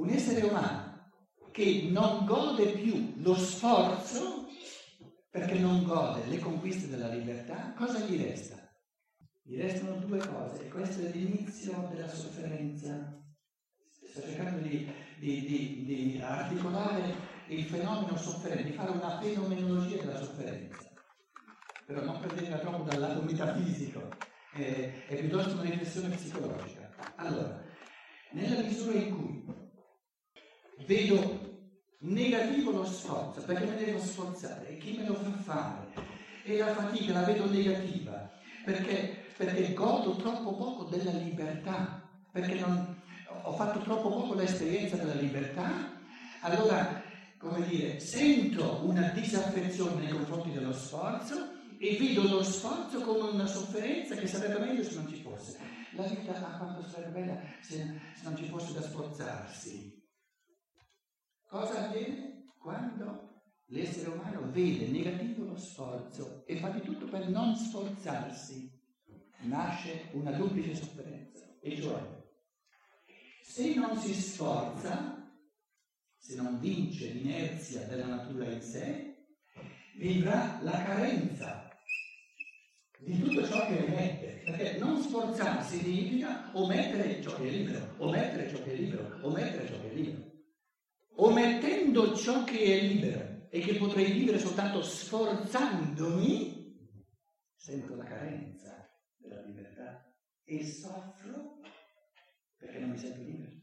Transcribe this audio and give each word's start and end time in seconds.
un 0.00 0.08
essere 0.08 0.40
umano 0.46 1.10
che 1.52 1.88
non 1.90 2.24
gode 2.24 2.70
più 2.70 3.14
lo 3.16 3.34
sforzo 3.34 4.46
perché 5.28 5.58
non 5.58 5.84
gode 5.84 6.26
le 6.26 6.38
conquiste 6.38 6.88
della 6.88 7.08
libertà, 7.08 7.74
cosa 7.76 8.00
gli 8.00 8.20
resta? 8.20 8.56
Gli 9.42 9.60
restano 9.60 9.96
due 9.96 10.18
cose, 10.18 10.64
e 10.64 10.68
questo 10.68 11.02
è 11.02 11.10
l'inizio 11.10 11.88
della 11.92 12.08
sofferenza. 12.08 13.16
Sto 13.90 14.22
cercando 14.22 14.66
di, 14.66 14.90
di, 15.18 15.46
di, 15.46 15.84
di 15.84 16.20
articolare 16.20 17.14
il 17.48 17.64
fenomeno 17.64 18.16
sofferente, 18.16 18.70
di 18.70 18.72
fare 18.72 18.90
una 18.90 19.20
fenomenologia 19.20 19.98
della 19.98 20.22
sofferenza, 20.22 20.90
però 21.86 22.02
non 22.02 22.20
prenderla 22.20 22.58
troppo 22.58 22.82
dal 22.84 22.98
lato 22.98 23.22
metafisico, 23.22 24.08
è, 24.52 25.04
è 25.06 25.16
piuttosto 25.16 25.52
una 25.52 25.62
riflessione 25.62 26.14
psicologica. 26.14 26.90
Allora, 27.16 27.62
nella 28.32 28.62
misura 28.62 28.98
in 28.98 29.16
cui 29.16 29.68
vedo 30.86 31.48
negativo 32.00 32.70
lo 32.70 32.84
sforzo, 32.84 33.42
perché 33.42 33.66
mi 33.66 33.84
devo 33.84 33.98
sforzare, 34.00 34.68
e 34.68 34.76
chi 34.78 34.96
me 34.96 35.06
lo 35.06 35.14
fa 35.14 35.30
fare? 35.42 36.08
E 36.44 36.56
la 36.56 36.74
fatica 36.74 37.12
la 37.12 37.22
vedo 37.22 37.48
negativa, 37.50 38.30
perché, 38.64 39.24
perché 39.36 39.72
godo 39.74 40.16
troppo 40.16 40.54
poco 40.54 40.84
della 40.84 41.12
libertà, 41.12 42.08
perché 42.32 42.54
non, 42.54 42.96
ho 43.42 43.52
fatto 43.52 43.80
troppo 43.80 44.08
poco 44.08 44.34
l'esperienza 44.34 44.96
della 44.96 45.14
libertà, 45.14 45.98
allora, 46.40 47.02
come 47.36 47.66
dire, 47.66 48.00
sento 48.00 48.80
una 48.84 49.08
disaffezione 49.08 50.02
nei 50.02 50.12
confronti 50.12 50.52
dello 50.52 50.72
sforzo 50.72 51.58
e 51.78 51.96
vedo 51.98 52.22
lo 52.28 52.42
sforzo 52.42 53.00
come 53.00 53.30
una 53.30 53.46
sofferenza 53.46 54.14
che 54.14 54.26
sarebbe 54.26 54.58
meglio 54.58 54.82
se 54.82 54.94
non 54.94 55.08
ci 55.08 55.22
fosse. 55.22 55.58
La 55.92 56.04
vita 56.04 56.32
a 56.32 56.56
quanto 56.58 56.86
sarebbe 56.88 57.20
bella 57.20 57.40
se, 57.60 57.76
se 57.76 58.22
non 58.22 58.36
ci 58.36 58.44
fosse 58.44 58.72
da 58.72 58.82
sforzarsi. 58.82 59.99
Cosa 61.50 61.88
avviene? 61.88 62.44
Quando 62.60 63.42
l'essere 63.70 64.10
umano 64.10 64.52
vede 64.52 64.86
negativo 64.86 65.46
lo 65.46 65.56
sforzo 65.56 66.44
e 66.46 66.56
fa 66.58 66.68
di 66.68 66.80
tutto 66.80 67.06
per 67.06 67.28
non 67.28 67.56
sforzarsi? 67.56 68.70
Nasce 69.40 70.10
una 70.12 70.30
duplice 70.30 70.76
sofferenza, 70.76 71.58
e 71.60 71.80
cioè 71.80 72.22
se 73.42 73.74
non 73.74 73.96
si 73.96 74.14
sforza, 74.14 75.28
se 76.16 76.36
non 76.36 76.60
vince 76.60 77.08
l'inerzia 77.08 77.84
della 77.86 78.06
natura 78.06 78.48
in 78.48 78.62
sé, 78.62 79.26
vivrà 79.96 80.60
la 80.62 80.84
carenza 80.84 81.68
di 82.96 83.18
tutto 83.18 83.44
ciò 83.44 83.66
che 83.66 83.86
emette, 83.86 84.42
perché 84.44 84.78
non 84.78 85.02
sforzarsi 85.02 85.78
significa 85.78 86.52
omettere 86.52 87.20
ciò 87.20 87.34
che 87.34 87.48
è 87.48 87.50
libero, 87.50 87.94
omettere 87.98 88.48
ciò 88.48 88.62
che 88.62 88.72
è 88.72 88.76
libero, 88.76 89.18
omettere 89.22 89.66
ciò 89.66 89.80
che 89.80 89.90
è 89.90 89.94
libero 89.94 90.30
omettendo 91.22 92.16
ciò 92.16 92.44
che 92.44 92.58
è 92.58 92.82
libero 92.82 93.48
e 93.50 93.60
che 93.60 93.76
potrei 93.76 94.12
vivere 94.12 94.38
soltanto 94.38 94.82
sforzandomi, 94.82 96.58
sento 97.54 97.94
la 97.94 98.04
carenza 98.04 98.88
della 99.16 99.42
libertà 99.42 100.14
e 100.44 100.64
soffro 100.64 101.60
perché 102.56 102.78
non 102.78 102.90
mi 102.90 102.98
sento 102.98 103.22
libero. 103.22 103.58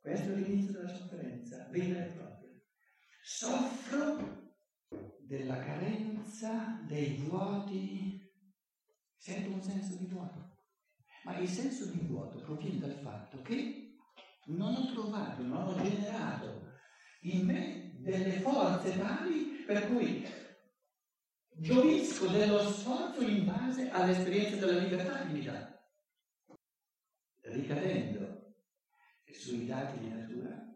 Questo 0.00 0.32
è 0.32 0.36
l'inizio 0.36 0.72
della 0.72 0.94
sofferenza 0.94 1.68
vera 1.70 2.06
e 2.06 2.12
propria. 2.12 2.48
Soffro 3.22 4.54
della 5.18 5.58
carenza 5.58 6.82
dei 6.86 7.16
vuoti, 7.16 8.18
sento 9.16 9.50
un 9.52 9.62
senso 9.62 9.96
di 9.96 10.06
vuoto. 10.06 10.56
Ma 11.24 11.36
il 11.38 11.48
senso 11.48 11.84
di 11.90 11.98
vuoto 12.06 12.40
proviene 12.40 12.78
dal 12.78 12.98
fatto 13.00 13.42
che 13.42 13.87
non 14.48 14.74
ho 14.74 14.86
trovato, 14.92 15.42
non 15.42 15.66
ho 15.66 15.82
generato 15.82 16.66
in 17.22 17.46
me 17.46 17.92
delle 17.98 18.40
forze 18.40 18.96
tali 18.96 19.64
per 19.66 19.88
cui 19.88 20.26
giovisco 21.50 22.26
dello 22.28 22.60
sforzo 22.60 23.20
in 23.22 23.44
base 23.44 23.90
all'esperienza 23.90 24.56
della 24.56 24.80
libertà 24.80 25.26
che 25.26 25.32
mi 25.32 25.42
dà. 25.42 25.76
Ricadendo 27.42 28.54
sui 29.32 29.66
dati 29.66 29.98
di 29.98 30.08
natura, 30.08 30.66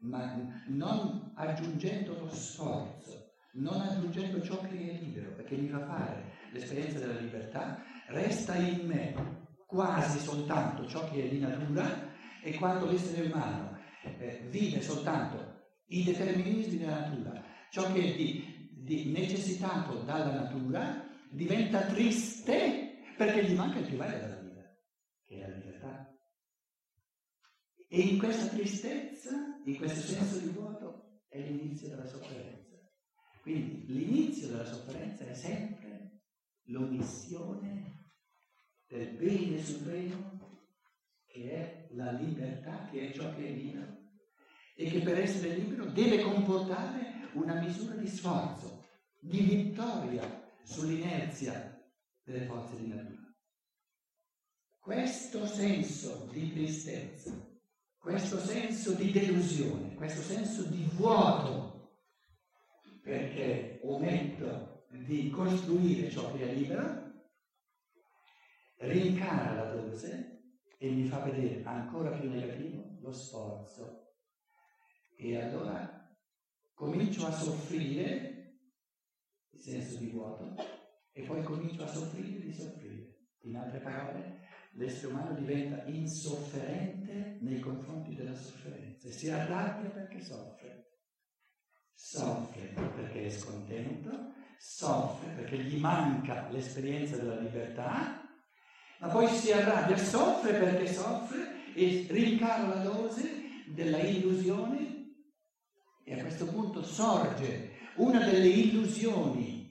ma 0.00 0.62
non 0.66 1.32
aggiungendo 1.36 2.18
lo 2.18 2.28
sforzo, 2.28 3.32
non 3.54 3.80
aggiungendo 3.80 4.42
ciò 4.42 4.60
che 4.62 4.68
è 4.68 4.98
libero, 4.98 5.32
perché 5.34 5.56
mi 5.56 5.68
fa 5.68 5.84
fare 5.84 6.32
l'esperienza 6.52 6.98
della 6.98 7.18
libertà, 7.18 7.82
resta 8.08 8.56
in 8.56 8.86
me 8.86 9.42
quasi 9.66 10.18
soltanto 10.18 10.86
ciò 10.86 11.08
che 11.10 11.24
è 11.24 11.28
di 11.28 11.38
natura 11.38 12.12
e 12.44 12.54
quando 12.56 12.84
l'essere 12.84 13.26
umano 13.26 13.78
eh, 14.02 14.46
vive 14.50 14.82
soltanto 14.82 15.62
i 15.86 16.04
determinismi 16.04 16.76
della 16.76 17.00
natura, 17.00 17.42
ciò 17.70 17.90
che 17.90 18.12
è 18.12 18.16
di, 18.16 18.70
di 18.70 19.10
necessitato 19.10 20.02
dalla 20.02 20.42
natura, 20.42 21.08
diventa 21.30 21.86
triste 21.86 22.98
perché 23.16 23.46
gli 23.46 23.54
manca 23.54 23.78
il 23.78 23.86
più 23.86 23.96
bello 23.96 24.18
della 24.18 24.40
vita, 24.40 24.76
che 25.22 25.42
è 25.42 25.48
la 25.48 25.56
libertà. 25.56 26.14
E 27.88 28.00
in 28.00 28.18
questa 28.18 28.46
tristezza, 28.48 29.30
in 29.64 29.76
questo 29.76 30.12
senso 30.12 30.38
di 30.38 30.48
vuoto, 30.48 31.22
è 31.28 31.40
l'inizio 31.40 31.88
della 31.88 32.06
sofferenza. 32.06 32.76
Quindi 33.40 33.86
l'inizio 33.86 34.48
della 34.48 34.66
sofferenza 34.66 35.24
è 35.24 35.34
sempre 35.34 36.20
l'omissione 36.64 38.10
del 38.86 39.16
bene 39.16 39.62
supremo 39.62 40.33
che 41.34 41.50
è 41.50 41.88
la 41.94 42.12
libertà, 42.12 42.88
che 42.92 43.08
è 43.08 43.12
ciò 43.12 43.34
che 43.34 43.48
è 43.48 43.50
libero 43.50 44.02
e 44.76 44.88
che 44.88 45.00
per 45.00 45.18
essere 45.18 45.56
libero 45.56 45.86
deve 45.86 46.22
comportare 46.22 47.28
una 47.32 47.60
misura 47.60 47.96
di 47.96 48.06
sforzo, 48.06 48.84
di 49.18 49.40
vittoria 49.40 50.48
sull'inerzia 50.62 51.76
delle 52.22 52.46
forze 52.46 52.76
di 52.76 52.86
natura. 52.86 53.34
Questo 54.78 55.44
senso 55.44 56.28
di 56.30 56.52
tristezza, 56.52 57.32
questo 57.98 58.38
senso 58.38 58.92
di 58.92 59.10
delusione, 59.10 59.94
questo 59.94 60.22
senso 60.22 60.62
di 60.62 60.88
vuoto, 60.92 61.98
perché 63.02 63.80
ometto 63.82 64.86
di 64.88 65.30
costruire 65.30 66.10
ciò 66.10 66.32
che 66.32 66.48
è 66.48 66.54
libero, 66.54 67.12
rincara 68.76 69.54
la 69.54 69.72
dose 69.72 70.33
e 70.84 70.90
mi 70.90 71.06
fa 71.06 71.20
vedere 71.20 71.62
ancora 71.64 72.10
più 72.10 72.28
negativo 72.28 72.98
lo 73.00 73.10
sforzo. 73.10 74.16
E 75.16 75.40
allora 75.40 76.14
comincio 76.74 77.26
a 77.26 77.32
soffrire 77.32 78.58
il 79.48 79.60
senso 79.60 79.96
di 79.96 80.08
vuoto 80.10 80.54
e 81.10 81.22
poi 81.22 81.42
comincio 81.42 81.84
a 81.84 81.86
soffrire 81.86 82.38
di 82.38 82.52
soffrire. 82.52 83.28
In 83.44 83.56
altre 83.56 83.78
parole, 83.78 84.40
l'essere 84.72 85.12
umano 85.12 85.32
diventa 85.34 85.84
insofferente 85.84 87.38
nei 87.40 87.60
confronti 87.60 88.14
della 88.14 88.34
sofferenza 88.34 89.08
e 89.08 89.12
si 89.12 89.30
arrabbia 89.30 89.88
perché 89.88 90.20
soffre. 90.20 90.98
Soffre 91.94 92.74
perché 92.74 93.24
è 93.24 93.30
scontento, 93.30 94.34
soffre 94.58 95.32
perché 95.32 95.64
gli 95.64 95.78
manca 95.78 96.50
l'esperienza 96.50 97.16
della 97.16 97.40
libertà 97.40 98.23
ma 99.00 99.08
poi 99.08 99.28
si 99.28 99.52
arrabbia, 99.52 99.96
soffre 99.96 100.52
perché 100.52 100.92
soffre 100.92 101.72
e 101.74 102.06
rincara 102.10 102.66
la 102.66 102.82
dose 102.82 103.42
della 103.66 103.98
illusione 103.98 104.94
e 106.04 106.18
a 106.18 106.22
questo 106.22 106.46
punto 106.46 106.82
sorge 106.82 107.72
una 107.96 108.24
delle 108.24 108.48
illusioni 108.48 109.64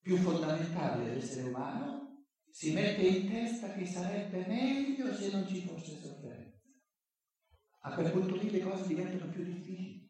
più 0.00 0.16
fondamentali 0.16 1.04
dell'essere 1.04 1.48
umano, 1.48 2.24
si 2.50 2.72
mette 2.72 3.02
in 3.02 3.30
testa 3.30 3.72
che 3.72 3.86
sarebbe 3.86 4.44
meglio 4.46 5.14
se 5.14 5.30
non 5.30 5.46
ci 5.46 5.60
fosse 5.60 6.00
sofferenza. 6.00 6.58
A 7.82 7.94
quel 7.94 8.10
punto 8.10 8.34
lì 8.36 8.50
le 8.50 8.60
cose 8.60 8.86
diventano 8.86 9.30
più 9.30 9.44
difficili. 9.44 10.08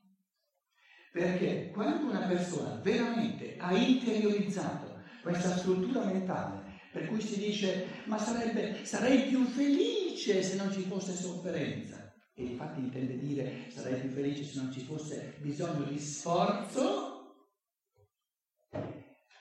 Perché 1.12 1.71
quando 1.73 2.09
una 2.09 2.27
persona 2.27 2.81
veramente 2.81 3.57
ha 3.59 3.77
interiorizzato 3.77 5.03
questa 5.23 5.57
struttura 5.57 6.05
mentale 6.05 6.70
per 6.93 7.07
cui 7.07 7.21
si 7.21 7.39
dice, 7.39 7.87
ma 8.07 8.19
sarebbe, 8.19 8.85
sarei 8.85 9.29
più 9.29 9.45
felice 9.45 10.43
se 10.43 10.57
non 10.57 10.73
ci 10.73 10.83
fosse 10.83 11.15
sofferenza. 11.15 12.13
E 12.35 12.45
infatti 12.45 12.81
intende 12.81 13.19
dire, 13.19 13.71
sarei 13.71 14.01
più 14.01 14.11
felice 14.11 14.45
se 14.45 14.61
non 14.61 14.73
ci 14.73 14.81
fosse 14.81 15.37
bisogno 15.41 15.85
di 15.85 15.99
sforzo. 15.99 17.47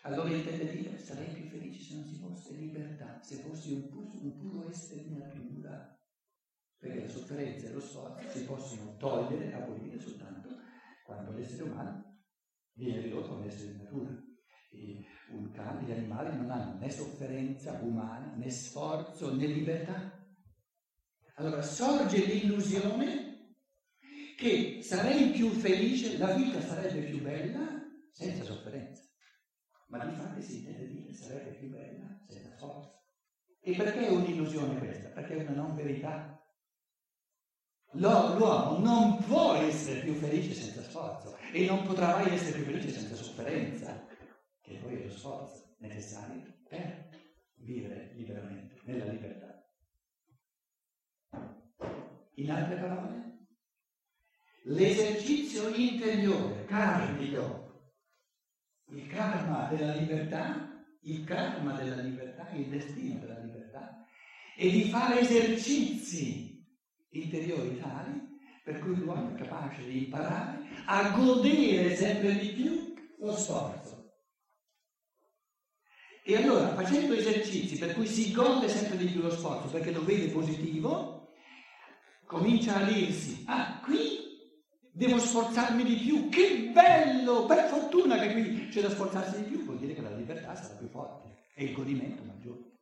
Allora 0.04 0.30
intende 0.30 0.72
dire, 0.76 0.98
sarei 1.00 1.34
più 1.34 1.48
felice 1.48 1.84
se 1.84 1.96
non 1.96 2.08
ci 2.08 2.16
fosse 2.16 2.54
libertà, 2.54 3.20
se 3.22 3.38
fossi 3.38 3.74
un, 3.74 3.90
puro, 3.90 4.12
un 4.22 4.38
puro 4.38 4.70
essere 4.70 5.04
di 5.04 5.16
natura. 5.16 5.98
Perché 6.78 7.02
la 7.02 7.10
sofferenza 7.10 7.68
e 7.68 7.72
lo 7.72 7.82
sforzo 7.82 8.30
si 8.30 8.46
possono 8.46 8.96
togliere, 8.98 9.54
abolire 9.54 10.00
soltanto 10.00 10.50
quando 11.04 11.32
l'essere 11.32 11.64
umano 11.64 12.24
viene 12.74 13.02
ridotto 13.02 13.34
a 13.34 13.38
un 13.38 13.44
essere 13.44 13.72
di 13.72 13.78
natura 13.78 14.28
un 14.72 15.04
cane, 15.52 15.86
gli 15.86 15.92
animali 15.92 16.36
non 16.36 16.50
hanno 16.50 16.78
né 16.80 16.90
sofferenza 16.90 17.80
umana, 17.82 18.34
né 18.36 18.50
sforzo, 18.50 19.36
né 19.36 19.46
libertà. 19.46 20.18
allora 21.36 21.62
sorge 21.62 22.26
l'illusione 22.26 23.30
che 24.36 24.80
sarei 24.82 25.32
più 25.32 25.50
felice, 25.50 26.18
la 26.18 26.34
vita 26.34 26.62
sarebbe 26.62 27.02
più 27.02 27.22
bella 27.22 27.68
senza 28.12 28.44
sofferenza. 28.44 29.04
Ma 29.88 30.06
di 30.06 30.16
fatto 30.16 30.42
si 30.42 30.58
intende 30.58 30.88
dire 30.88 31.14
sarebbe 31.14 31.52
più 31.58 31.70
bella 31.70 32.20
senza 32.28 32.56
forza. 32.58 32.98
E 33.62 33.76
perché 33.76 34.08
è 34.08 34.10
un'illusione 34.10 34.78
questa? 34.78 35.10
Perché 35.10 35.36
è 35.36 35.42
una 35.42 35.56
non 35.56 35.76
verità. 35.76 36.38
L'uomo 37.94 38.78
non 38.78 39.18
può 39.18 39.56
essere 39.56 40.02
più 40.02 40.14
felice 40.14 40.54
senza 40.54 40.84
sforzo 40.84 41.36
e 41.52 41.66
non 41.66 41.84
potrà 41.84 42.18
mai 42.18 42.34
essere 42.34 42.62
più 42.62 42.66
felice 42.66 42.92
senza 42.92 43.16
sofferenza, 43.16 44.08
che 44.70 44.76
poi 44.76 44.96
è 44.98 45.04
lo 45.04 45.10
sforzo 45.10 45.76
necessario 45.80 46.44
per 46.70 47.10
vivere 47.56 48.12
liberamente, 48.14 48.80
nella 48.84 49.06
libertà. 49.06 49.68
In 52.36 52.52
altre 52.52 52.76
parole, 52.76 53.48
l'esercizio 54.66 55.74
interiore, 55.74 56.66
karmico, 56.66 57.94
il 58.92 59.08
karma 59.08 59.68
della 59.70 59.96
libertà, 59.96 60.86
il 61.02 61.24
karma 61.24 61.74
della 61.74 62.02
libertà, 62.02 62.50
il 62.52 62.68
destino 62.68 63.20
della 63.20 63.40
libertà, 63.40 64.06
è 64.56 64.70
di 64.70 64.84
fare 64.84 65.22
esercizi 65.22 66.64
interiori 67.10 67.80
tali 67.80 68.28
per 68.64 68.80
cui 68.80 68.96
l'uomo 68.96 69.36
è 69.36 69.40
capace 69.42 69.84
di 69.84 70.06
imparare 70.06 70.60
a 70.86 71.10
godere 71.18 71.96
sempre 71.96 72.38
di 72.38 72.50
più 72.50 72.94
lo 73.18 73.36
sforzo. 73.36 73.79
E 76.30 76.36
allora, 76.36 76.76
facendo 76.76 77.16
esercizi 77.16 77.80
per 77.80 77.96
cui 77.96 78.06
si 78.06 78.32
gode 78.32 78.70
sempre 78.70 78.98
di 78.98 79.08
più 79.08 79.20
lo 79.20 79.32
sforzo, 79.32 79.68
perché 79.68 79.90
lo 79.92 80.06
vede 80.06 80.30
positivo, 80.30 81.32
comincia 82.24 82.76
a 82.76 82.84
dirsi, 82.84 83.44
ah, 83.48 83.82
qui 83.84 84.20
devo 84.92 85.18
sforzarmi 85.18 85.84
di 85.84 85.96
più, 85.96 86.30
che 86.30 86.70
bello, 86.72 87.48
per 87.48 87.68
fortuna 87.68 88.20
che 88.20 88.32
qui 88.34 88.68
c'è 88.68 88.82
da 88.82 88.92
sforzarsi 88.92 89.38
di 89.38 89.50
più, 89.50 89.64
vuol 89.64 89.80
dire 89.80 89.96
che 89.96 90.02
la 90.02 90.16
libertà 90.16 90.54
sarà 90.54 90.76
più 90.76 90.88
forte 90.90 91.48
e 91.56 91.64
il 91.64 91.74
godimento 91.74 92.22
maggiore. 92.22 92.78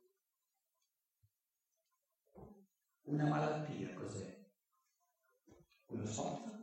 Una 3.04 3.24
malattia 3.24 3.94
cos'è? 3.94 4.46
Uno 5.86 6.04
sforzo. 6.04 6.60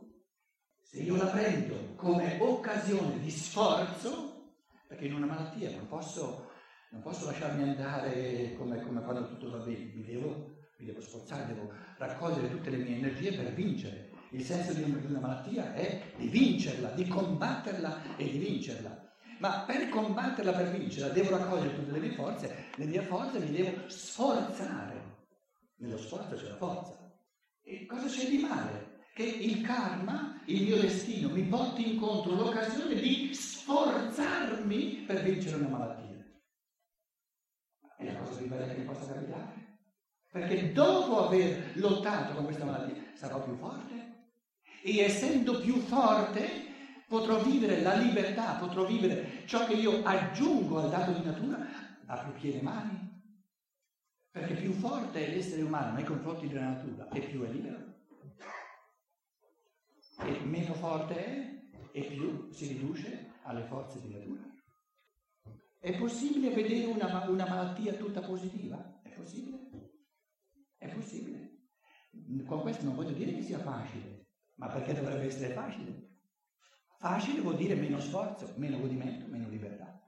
Se 0.82 1.02
io 1.02 1.16
la 1.16 1.26
prendo 1.26 1.96
come 1.96 2.38
occasione 2.40 3.18
di 3.18 3.30
sforzo, 3.32 4.52
perché 4.86 5.06
in 5.06 5.14
una 5.14 5.26
malattia 5.26 5.72
non 5.72 5.88
posso, 5.88 6.45
non 6.96 7.02
posso 7.02 7.26
lasciarmi 7.26 7.62
andare 7.62 8.54
come, 8.56 8.80
come 8.80 9.02
quando 9.02 9.28
tutto 9.28 9.50
va 9.50 9.58
bene, 9.58 9.90
mi 9.94 10.02
devo 10.02 10.54
mi 10.78 10.86
devo 10.86 11.00
sforzare, 11.00 11.46
devo 11.46 11.72
raccogliere 11.96 12.50
tutte 12.50 12.68
le 12.68 12.76
mie 12.76 12.96
energie 12.96 13.32
per 13.32 13.52
vincere. 13.54 14.10
Il 14.30 14.42
senso 14.42 14.74
di 14.74 14.82
una 14.82 15.20
malattia 15.20 15.72
è 15.72 16.02
di 16.16 16.28
vincerla, 16.28 16.90
di 16.90 17.06
combatterla 17.06 18.16
e 18.16 18.30
di 18.30 18.38
vincerla. 18.38 19.04
Ma 19.38 19.60
per 19.60 19.88
combatterla, 19.88 20.52
per 20.52 20.70
vincerla, 20.70 21.12
devo 21.12 21.36
raccogliere 21.36 21.74
tutte 21.74 21.92
le 21.92 21.98
mie 21.98 22.12
forze, 22.12 22.66
le 22.74 22.84
mie 22.84 23.02
forze 23.02 23.38
mi 23.38 23.50
devo 23.50 23.88
sforzare. 23.88 25.14
Nello 25.76 25.98
sforzo 25.98 26.34
c'è 26.34 26.48
la 26.48 26.56
forza. 26.56 26.94
E 27.62 27.86
cosa 27.86 28.06
c'è 28.06 28.28
di 28.28 28.38
male? 28.38 29.04
Che 29.14 29.22
il 29.22 29.62
karma, 29.62 30.42
il 30.46 30.62
mio 30.62 30.78
destino, 30.78 31.30
mi 31.30 31.42
porti 31.42 31.94
incontro 31.94 32.34
l'occasione 32.34 32.94
di 33.00 33.30
sforzarmi 33.32 35.04
per 35.06 35.22
vincere 35.22 35.56
una 35.56 35.68
malattia. 35.68 36.05
È 37.96 38.04
la 38.04 38.18
cosa 38.18 38.36
più 38.38 38.48
bella 38.48 38.66
che 38.66 38.78
mi 38.78 38.84
possa 38.84 39.12
capitare 39.12 39.56
perché 40.36 40.72
dopo 40.72 41.26
aver 41.26 41.72
lottato 41.76 42.34
con 42.34 42.44
questa 42.44 42.66
malattia 42.66 43.02
sarò 43.14 43.42
più 43.42 43.54
forte 43.54 43.94
e 44.82 44.98
essendo 44.98 45.58
più 45.60 45.76
forte 45.76 46.64
potrò 47.08 47.42
vivere 47.42 47.80
la 47.80 47.94
libertà, 47.94 48.52
potrò 48.54 48.84
vivere 48.84 49.44
ciò 49.46 49.64
che 49.64 49.72
io 49.72 50.02
aggiungo 50.04 50.80
al 50.80 50.90
dato 50.90 51.12
di 51.12 51.24
natura 51.24 51.66
a 52.06 52.18
più 52.18 52.32
piene 52.32 52.60
mani. 52.60 53.14
Perché 54.30 54.54
più 54.54 54.72
forte 54.72 55.26
è 55.26 55.34
l'essere 55.34 55.62
umano 55.62 55.94
nei 55.94 56.04
confronti 56.04 56.46
della 56.46 56.68
natura 56.68 57.08
e 57.08 57.20
più 57.20 57.42
è 57.42 57.48
libero. 57.48 57.94
E 60.18 60.40
meno 60.44 60.74
forte 60.74 61.24
è 61.24 61.56
e 61.92 62.02
più 62.02 62.50
si 62.52 62.66
riduce 62.66 63.30
alle 63.44 63.62
forze 63.62 63.98
di 64.02 64.12
natura. 64.12 64.55
È 65.86 65.96
possibile 65.96 66.50
vedere 66.50 66.86
una, 66.86 67.30
una 67.30 67.48
malattia 67.48 67.92
tutta 67.92 68.20
positiva? 68.20 68.98
È 69.04 69.08
possibile? 69.10 69.70
È 70.76 70.88
possibile. 70.88 71.68
Con 72.44 72.62
questo 72.62 72.86
non 72.86 72.96
voglio 72.96 73.12
dire 73.12 73.32
che 73.32 73.42
sia 73.42 73.60
facile, 73.60 74.26
ma 74.56 74.66
perché 74.66 74.94
dovrebbe 74.94 75.26
essere 75.26 75.54
facile? 75.54 76.16
Facile 76.98 77.40
vuol 77.40 77.54
dire 77.54 77.76
meno 77.76 78.00
sforzo, 78.00 78.52
meno 78.56 78.80
godimento, 78.80 79.28
meno 79.28 79.48
libertà. 79.48 80.02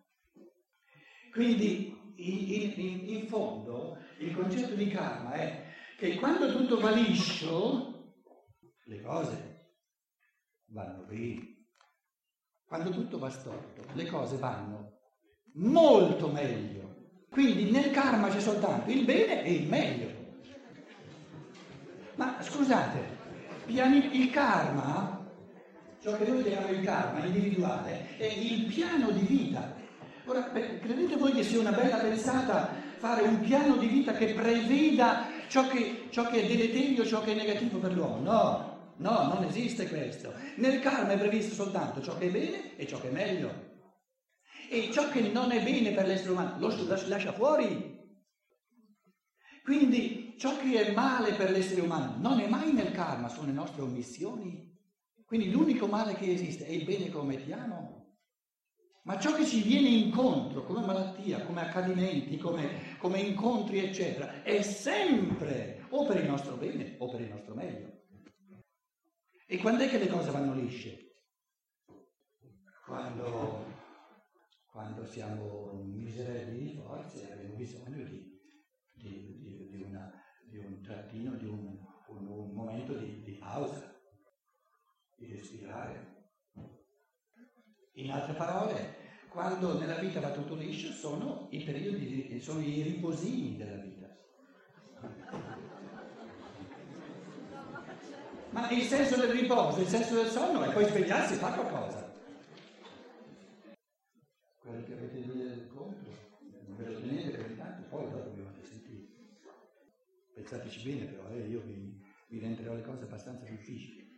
Quindi 1.30 1.96
in, 2.16 2.72
in, 2.74 3.08
in 3.10 3.28
fondo 3.28 3.98
il 4.18 4.34
concetto 4.34 4.74
di 4.74 4.88
karma 4.88 5.34
è 5.34 5.64
che 5.96 6.16
quando 6.16 6.50
tutto 6.50 6.80
va 6.80 6.90
liscio, 6.90 8.16
le 8.82 9.00
cose 9.00 9.76
vanno 10.70 11.04
bene. 11.04 11.66
Quando 12.64 12.90
tutto 12.90 13.20
va 13.20 13.30
storto, 13.30 13.84
le 13.94 14.06
cose 14.06 14.38
vanno 14.38 14.97
molto 15.58 16.28
meglio. 16.28 16.76
Quindi 17.30 17.70
nel 17.70 17.90
karma 17.90 18.28
c'è 18.28 18.40
soltanto 18.40 18.90
il 18.90 19.04
bene 19.04 19.44
e 19.44 19.52
il 19.52 19.68
meglio. 19.68 20.06
Ma 22.16 22.36
scusate, 22.40 23.16
il 23.66 24.30
karma, 24.30 25.24
ciò 26.02 26.16
che 26.16 26.26
noi 26.26 26.42
chiamiamo 26.42 26.72
il 26.72 26.82
karma 26.82 27.24
individuale, 27.24 28.16
è 28.16 28.24
il 28.24 28.64
piano 28.64 29.10
di 29.10 29.20
vita. 29.20 29.76
Ora, 30.24 30.50
credete 30.50 31.16
voi 31.16 31.32
che 31.32 31.44
sia 31.44 31.60
una 31.60 31.72
bella 31.72 31.96
pensata 31.96 32.86
fare 32.98 33.22
un 33.22 33.40
piano 33.40 33.76
di 33.76 33.86
vita 33.86 34.12
che 34.12 34.34
preveda 34.34 35.28
ciò 35.46 35.68
che, 35.68 36.08
ciò 36.10 36.28
che 36.28 36.42
è 36.42 36.46
deleterio, 36.46 37.06
ciò 37.06 37.22
che 37.22 37.32
è 37.32 37.36
negativo 37.36 37.78
per 37.78 37.92
l'uomo? 37.92 38.18
No, 38.20 38.78
no, 38.96 39.34
non 39.34 39.44
esiste 39.44 39.88
questo. 39.88 40.32
Nel 40.56 40.80
karma 40.80 41.12
è 41.12 41.18
previsto 41.18 41.54
soltanto 41.54 42.02
ciò 42.02 42.18
che 42.18 42.26
è 42.26 42.30
bene 42.30 42.76
e 42.76 42.86
ciò 42.86 43.00
che 43.00 43.08
è 43.08 43.12
meglio. 43.12 43.67
E 44.70 44.90
ciò 44.92 45.08
che 45.08 45.20
non 45.20 45.50
è 45.50 45.62
bene 45.62 45.92
per 45.92 46.06
l'essere 46.06 46.30
umano 46.30 46.58
lo 46.58 46.68
lascia 47.06 47.32
fuori. 47.32 47.96
Quindi 49.62 50.34
ciò 50.38 50.56
che 50.58 50.86
è 50.86 50.92
male 50.92 51.32
per 51.32 51.50
l'essere 51.50 51.80
umano 51.80 52.16
non 52.18 52.40
è 52.40 52.48
mai 52.48 52.72
nel 52.72 52.92
karma, 52.92 53.28
sono 53.28 53.46
le 53.46 53.52
nostre 53.52 53.82
omissioni. 53.82 54.76
Quindi 55.24 55.50
l'unico 55.50 55.86
male 55.86 56.14
che 56.14 56.32
esiste 56.32 56.64
è 56.66 56.70
il 56.70 56.84
bene 56.84 57.04
che 57.04 57.10
commettiamo. 57.10 57.98
Ma 59.02 59.18
ciò 59.18 59.34
che 59.34 59.46
ci 59.46 59.62
viene 59.62 59.88
incontro 59.88 60.64
come 60.64 60.84
malattia, 60.84 61.44
come 61.44 61.62
accadimenti, 61.62 62.36
come, 62.36 62.96
come 62.98 63.20
incontri, 63.20 63.78
eccetera, 63.78 64.42
è 64.42 64.60
sempre 64.60 65.86
o 65.90 66.04
per 66.04 66.22
il 66.22 66.28
nostro 66.28 66.56
bene 66.56 66.96
o 66.98 67.08
per 67.08 67.20
il 67.22 67.28
nostro 67.28 67.54
meglio. 67.54 68.02
E 69.46 69.58
quando 69.58 69.84
è 69.84 69.88
che 69.88 69.98
le 69.98 70.08
cose 70.08 70.30
vanno 70.30 70.52
lisce? 70.52 71.22
Quando, 72.84 73.64
quando 74.78 75.04
siamo 75.04 75.72
miserabili 75.84 76.70
di 76.70 76.74
forze 76.74 77.32
abbiamo 77.32 77.54
bisogno 77.54 78.04
di 78.04 78.38
di, 78.98 79.38
di, 79.40 79.68
di, 79.70 79.82
una, 79.82 80.12
di 80.44 80.58
un 80.58 80.82
trattino, 80.82 81.34
di 81.36 81.46
un, 81.46 81.78
un, 82.08 82.26
un 82.26 82.52
momento 82.52 82.94
di, 82.94 83.36
pausa, 83.38 83.94
di 85.16 85.26
respirare. 85.26 86.16
In 87.94 88.10
altre 88.10 88.34
parole, 88.34 88.96
quando 89.28 89.78
nella 89.78 89.98
vita 89.98 90.20
va 90.20 90.30
tutto 90.30 90.54
liscio, 90.54 90.92
sono 90.92 91.48
i 91.50 91.62
periodi, 91.64 92.38
sono 92.40 92.60
i 92.60 92.82
riposini 92.82 93.56
della 93.56 93.82
vita. 93.82 94.06
Ma 98.50 98.70
il 98.70 98.82
senso 98.82 99.16
del 99.16 99.30
riposo, 99.30 99.80
il 99.80 99.86
senso 99.86 100.14
del 100.14 100.30
sonno 100.30 100.62
è 100.62 100.72
poi 100.72 100.84
svegliarsi 100.84 101.34
e 101.34 101.36
fare 101.36 101.60
qualcosa. 101.60 102.06
Quello 104.58 104.84
che 104.84 104.92
avete 104.92 105.20
detto 105.20 105.32
del 105.34 105.66
conto, 105.68 106.10
non 106.66 106.76
ve 106.76 106.84
lo 106.86 107.00
tenete 107.00 107.30
per 107.30 107.50
intanto, 107.50 107.88
poi 107.88 108.10
dopo 108.10 108.28
pensateci 110.48 110.77
bene 110.88 111.04
però, 111.04 111.28
eh, 111.28 111.46
io 111.46 111.60
vi, 111.60 112.00
vi 112.28 112.38
renderò 112.38 112.74
le 112.74 112.82
cose 112.82 113.04
abbastanza 113.04 113.44
difficili, 113.44 114.16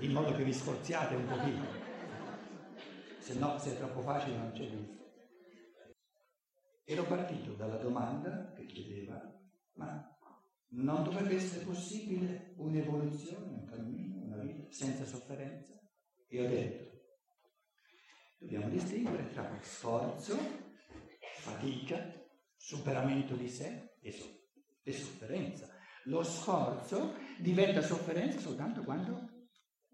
in 0.00 0.12
modo 0.12 0.34
che 0.34 0.44
vi 0.44 0.52
sforziate 0.52 1.14
un 1.14 1.26
pochino, 1.26 1.66
se 3.18 3.34
no 3.34 3.58
se 3.58 3.72
è 3.72 3.76
troppo 3.76 4.00
facile 4.00 4.36
non 4.36 4.52
c'è 4.52 4.68
vita. 4.68 5.00
Ero 6.84 7.04
partito 7.04 7.52
dalla 7.52 7.76
domanda 7.76 8.52
che 8.54 8.64
chiedeva, 8.64 9.20
ma 9.74 10.16
non 10.70 11.04
dovrebbe 11.04 11.36
essere 11.36 11.64
possibile 11.64 12.54
un'evoluzione, 12.56 13.46
un 13.46 13.64
cammino, 13.66 14.24
una 14.24 14.38
vita 14.38 14.66
senza 14.70 15.04
sofferenza? 15.04 15.78
E 16.26 16.44
ho 16.44 16.48
detto, 16.48 16.90
dobbiamo 18.38 18.68
distinguere 18.68 19.30
tra 19.30 19.58
sforzo, 19.60 20.36
fatica, 21.36 22.20
superamento 22.56 23.36
di 23.36 23.48
sé 23.48 23.96
e 24.00 24.10
sofferenza 24.10 24.42
e 24.84 24.92
sofferenza. 24.92 25.71
Lo 26.04 26.22
sforzo 26.22 27.14
diventa 27.38 27.82
sofferenza 27.82 28.38
soltanto 28.38 28.82
quando 28.82 29.28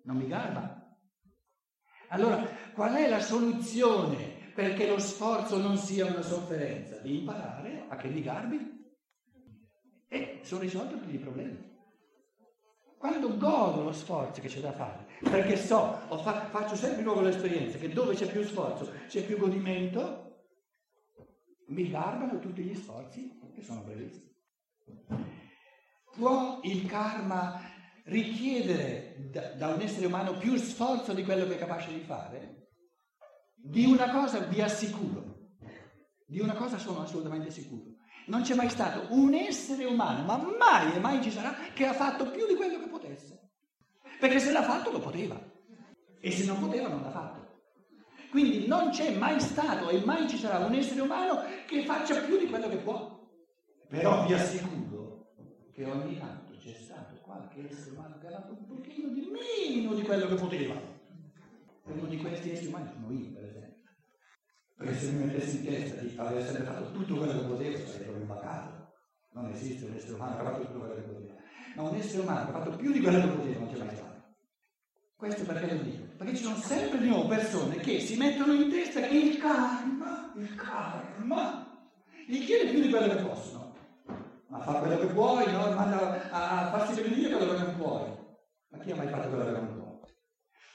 non 0.04 0.16
mi 0.16 0.26
garba. 0.26 0.86
Allora, 2.08 2.42
qual 2.72 2.94
è 2.94 3.08
la 3.08 3.20
soluzione 3.20 4.52
perché 4.54 4.86
lo 4.86 4.98
sforzo 4.98 5.58
non 5.58 5.76
sia 5.76 6.06
una 6.06 6.22
sofferenza? 6.22 6.98
Di 6.98 7.18
imparare 7.18 7.84
a 7.88 7.96
che 7.96 8.08
mi 8.08 8.22
garbi 8.22 8.76
e 10.08 10.40
sono 10.42 10.62
risolti 10.62 10.98
tutti 10.98 11.14
i 11.14 11.18
problemi. 11.18 11.76
Quando 12.96 13.36
godo 13.36 13.82
lo 13.82 13.92
sforzo 13.92 14.40
che 14.40 14.48
c'è 14.48 14.60
da 14.60 14.72
fare, 14.72 15.06
perché 15.20 15.56
so, 15.56 16.00
fa, 16.22 16.46
faccio 16.46 16.74
sempre 16.74 17.02
nuovo 17.02 17.20
l'esperienza 17.20 17.78
che 17.78 17.90
dove 17.90 18.14
c'è 18.14 18.28
più 18.28 18.42
sforzo 18.42 18.90
c'è 19.06 19.24
più 19.24 19.38
godimento, 19.38 20.46
mi 21.68 21.88
garbano 21.90 22.40
tutti 22.40 22.62
gli 22.62 22.74
sforzi 22.74 23.38
che 23.54 23.62
sono 23.62 23.84
previsti. 23.84 24.26
Può 26.18 26.58
il 26.64 26.84
karma 26.86 27.62
richiedere 28.06 29.30
da, 29.30 29.52
da, 29.52 29.68
un 29.68 29.80
essere 29.80 30.06
umano 30.06 30.36
più 30.36 30.56
sforzo 30.56 31.12
di 31.12 31.22
quello 31.22 31.46
che 31.46 31.54
è 31.54 31.58
capace 31.58 31.94
di 31.94 32.00
fare? 32.00 32.70
Di 33.54 33.84
una 33.84 34.10
cosa 34.10 34.40
vi 34.40 34.60
assicuro, 34.60 35.52
di 36.26 36.40
una 36.40 36.54
cosa 36.54 36.76
sono 36.76 37.02
assolutamente 37.02 37.52
sicuro. 37.52 37.94
Non 38.26 38.42
c'è 38.42 38.56
mai 38.56 38.68
stato 38.68 39.06
un 39.14 39.32
essere 39.32 39.84
umano, 39.84 40.24
ma 40.24 40.38
mai 40.38 40.96
e 40.96 40.98
mai 40.98 41.22
ci 41.22 41.30
sarà, 41.30 41.54
che 41.72 41.86
ha 41.86 41.92
fatto 41.92 42.28
più 42.32 42.48
di 42.48 42.56
quello 42.56 42.80
che 42.80 42.88
potesse. 42.88 43.52
Perché 44.18 44.40
se 44.40 44.50
l'ha 44.50 44.64
fatto 44.64 44.90
lo 44.90 44.98
poteva. 44.98 45.40
E 46.20 46.32
se 46.32 46.44
non 46.46 46.58
poteva 46.58 46.88
non 46.88 47.02
l'ha 47.02 47.10
fatto. 47.10 47.46
Quindi 48.30 48.66
non 48.66 48.90
c'è 48.90 49.16
mai 49.16 49.40
stato 49.40 49.88
e 49.88 50.04
mai 50.04 50.28
ci 50.28 50.36
sarà 50.36 50.66
un 50.66 50.74
essere 50.74 51.00
umano 51.00 51.44
che 51.68 51.84
faccia 51.84 52.22
più 52.22 52.38
di 52.38 52.48
quello 52.48 52.68
che 52.68 52.78
può. 52.78 53.16
Però 53.88 54.26
vi 54.26 54.32
assicuro 54.32 54.77
che 55.78 55.84
ogni 55.84 56.18
tanto 56.18 56.54
c'è 56.58 56.72
stato 56.72 57.14
qualche 57.20 57.68
essere 57.70 57.94
umano 57.94 58.18
che 58.18 58.26
ha 58.26 58.32
fatto 58.32 58.52
un 58.52 58.66
pochino 58.66 59.10
di 59.10 59.30
meno 59.30 59.94
di 59.94 60.02
quello 60.02 60.26
che 60.26 60.34
poteva. 60.34 60.74
Uno 61.84 62.06
di 62.06 62.16
questi 62.16 62.50
esseri 62.50 62.66
umani 62.66 62.90
sono 62.90 63.12
io, 63.12 63.32
per 63.32 63.44
esempio. 63.44 63.82
Perché 64.76 64.98
se 64.98 65.10
mi 65.12 65.24
mettessi 65.24 65.58
in 65.58 65.64
testa 65.66 66.00
di 66.00 66.14
aver 66.16 66.42
sempre 66.42 66.64
fatto 66.64 66.90
tutto 66.90 67.14
quello 67.14 67.32
che 67.32 67.46
potevo, 67.46 67.76
sarei 67.76 68.02
proprio 68.02 68.22
imbaccato. 68.22 68.92
Non 69.34 69.50
esiste 69.52 69.84
un 69.84 69.94
essere 69.94 70.14
umano 70.14 70.34
che 70.34 70.40
ha 70.40 70.44
fatto 70.50 70.66
tutto 70.66 70.78
quello 70.80 70.94
che 70.94 71.00
poteva. 71.00 71.34
Ma 71.76 71.82
un 71.82 71.94
essere 71.94 72.22
umano 72.22 72.44
che 72.44 72.50
ha 72.50 72.58
fatto 72.58 72.76
più 72.76 72.92
di 72.92 73.00
quello 73.00 73.20
che 73.20 73.28
poteva 73.28 73.58
non 73.60 73.68
c'è 73.72 73.78
mai 73.78 73.94
stato. 73.94 74.22
Questo 75.14 75.44
perché 75.44 75.74
lo 75.76 75.82
dico? 75.82 76.04
Perché 76.16 76.36
ci 76.36 76.42
sono 76.42 76.56
sempre 76.56 76.98
di 76.98 77.08
nuovo 77.08 77.28
persone 77.28 77.76
che 77.76 78.00
si 78.00 78.16
mettono 78.16 78.52
in 78.52 78.68
testa 78.68 79.00
che 79.02 79.16
il 79.16 79.38
karma, 79.38 80.32
il 80.36 80.54
karma, 80.56 81.88
gli 82.26 82.44
chiede 82.44 82.70
più 82.70 82.80
di 82.82 82.90
quello 82.90 83.14
che 83.14 83.22
possono. 83.22 83.67
Ma 84.58 84.64
fa 84.64 84.80
quello 84.80 84.98
che 84.98 85.06
puoi, 85.06 85.52
no? 85.52 85.70
manda 85.70 86.30
a, 86.30 86.70
farsi 86.70 87.00
benedire 87.00 87.36
quello 87.36 87.54
che 87.54 87.62
non 87.62 87.76
puoi. 87.76 88.02
Ma 88.70 88.78
chi 88.78 88.90
ha 88.90 88.96
mai 88.96 89.08
fatto 89.08 89.28
quello 89.28 89.44
che 89.44 89.50
non 89.52 89.74
può? 89.76 90.00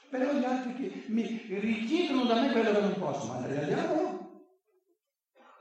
Però 0.08 0.32
gli 0.32 0.44
altri 0.44 0.74
che 0.74 1.04
mi 1.08 1.22
richiedono 1.60 2.24
da 2.24 2.40
me 2.40 2.52
quello 2.52 2.72
che 2.72 2.80
non 2.80 2.94
posso, 2.94 3.26
mandare 3.26 3.58
al 3.58 3.66
diavolo? 3.66 4.46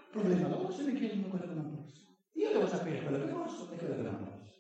Problema 0.10 0.48
loro 0.48 0.72
se 0.72 0.84
mi 0.84 0.94
chiedono 0.94 1.28
quello 1.28 1.48
che 1.48 1.54
non 1.54 1.76
posso. 1.76 2.02
Io 2.34 2.48
devo 2.50 2.68
sapere 2.68 3.04
quello 3.04 3.26
che 3.26 3.32
posso 3.32 3.72
e 3.72 3.76
quello 3.76 3.96
che 3.96 4.02
non 4.02 4.24
posso. 4.24 4.52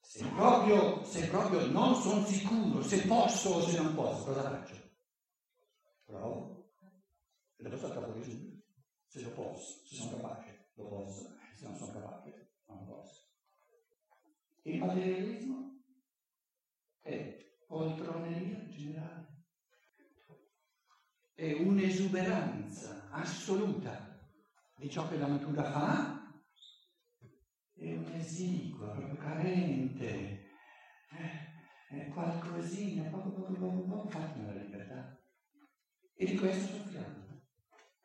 Se 0.00 0.24
proprio, 0.24 1.04
se 1.04 1.26
proprio 1.28 1.66
non 1.66 1.94
sono 1.96 2.24
sicuro 2.24 2.82
se 2.82 3.02
posso 3.02 3.50
o 3.50 3.60
se 3.60 3.76
non 3.76 3.94
posso, 3.94 4.24
cosa 4.24 4.42
faccio? 4.42 4.74
Provo 6.06 6.70
e 7.56 7.62
devo 7.62 7.76
saltare 7.76 8.06
fuori 8.06 8.24
subito. 8.24 8.62
Se 9.06 9.20
lo 9.20 9.30
posso, 9.32 9.84
se 9.84 9.96
sono 9.96 10.16
capace, 10.16 10.70
lo 10.76 10.88
posso, 10.88 11.40
se 11.62 11.68
non 11.68 11.76
sono 11.76 11.92
capace, 11.92 12.50
non 12.66 12.84
posso. 12.84 13.30
Il 14.62 14.80
materialismo 14.80 15.80
è 17.00 17.56
poltroneria 17.66 18.66
generale, 18.66 19.44
è 21.34 21.52
un'esuberanza 21.52 23.08
assoluta 23.10 24.20
di 24.76 24.90
ciò 24.90 25.08
che 25.08 25.18
la 25.18 25.28
natura 25.28 25.62
fa 25.62 26.42
è 27.74 27.96
un 27.96 28.12
esiguo, 28.12 28.90
proprio 28.90 29.16
carente, 29.16 30.50
eh, 31.10 31.96
è 31.96 32.08
qualcosina, 32.08 33.08
poco 33.10 33.32
poco 33.32 33.52
poco 33.54 33.82
poco 33.82 34.08
fatto 34.08 34.38
nella 34.40 34.60
libertà. 34.60 35.16
E 36.14 36.26
di 36.26 36.36
questo 36.36 36.76
soffriamo, 36.76 37.40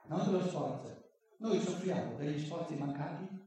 non 0.06 0.26
dello 0.26 0.42
sforzo. 0.48 1.06
Noi 1.40 1.62
soffriamo 1.62 2.16
degli 2.18 2.44
sforzi 2.44 2.76
mancati. 2.76 3.47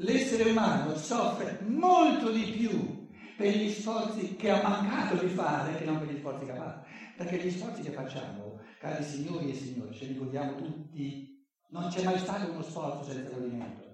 L'essere 0.00 0.50
umano 0.50 0.96
soffre 0.96 1.58
molto 1.66 2.30
di 2.30 2.42
più 2.42 3.08
per 3.36 3.56
gli 3.56 3.68
sforzi 3.68 4.36
che 4.36 4.50
ha 4.50 4.62
mancato 4.62 5.16
di 5.24 5.28
fare 5.32 5.76
che 5.76 5.84
non 5.84 5.98
per 5.98 6.08
gli 6.08 6.18
sforzi 6.18 6.44
che 6.44 6.52
ha 6.52 6.56
fatto. 6.56 6.86
Perché 7.16 7.38
gli 7.38 7.50
sforzi 7.50 7.82
che 7.82 7.90
facciamo, 7.90 8.60
cari 8.78 9.02
signori 9.02 9.50
e 9.50 9.54
signori, 9.54 9.94
ce 9.96 10.04
li 10.06 10.16
godiamo 10.16 10.54
tutti. 10.54 11.44
Non 11.70 11.88
c'è 11.88 12.04
mai 12.04 12.18
stato 12.18 12.50
uno 12.50 12.62
sforzo 12.62 13.10
senza 13.10 13.36
godimento. 13.36 13.86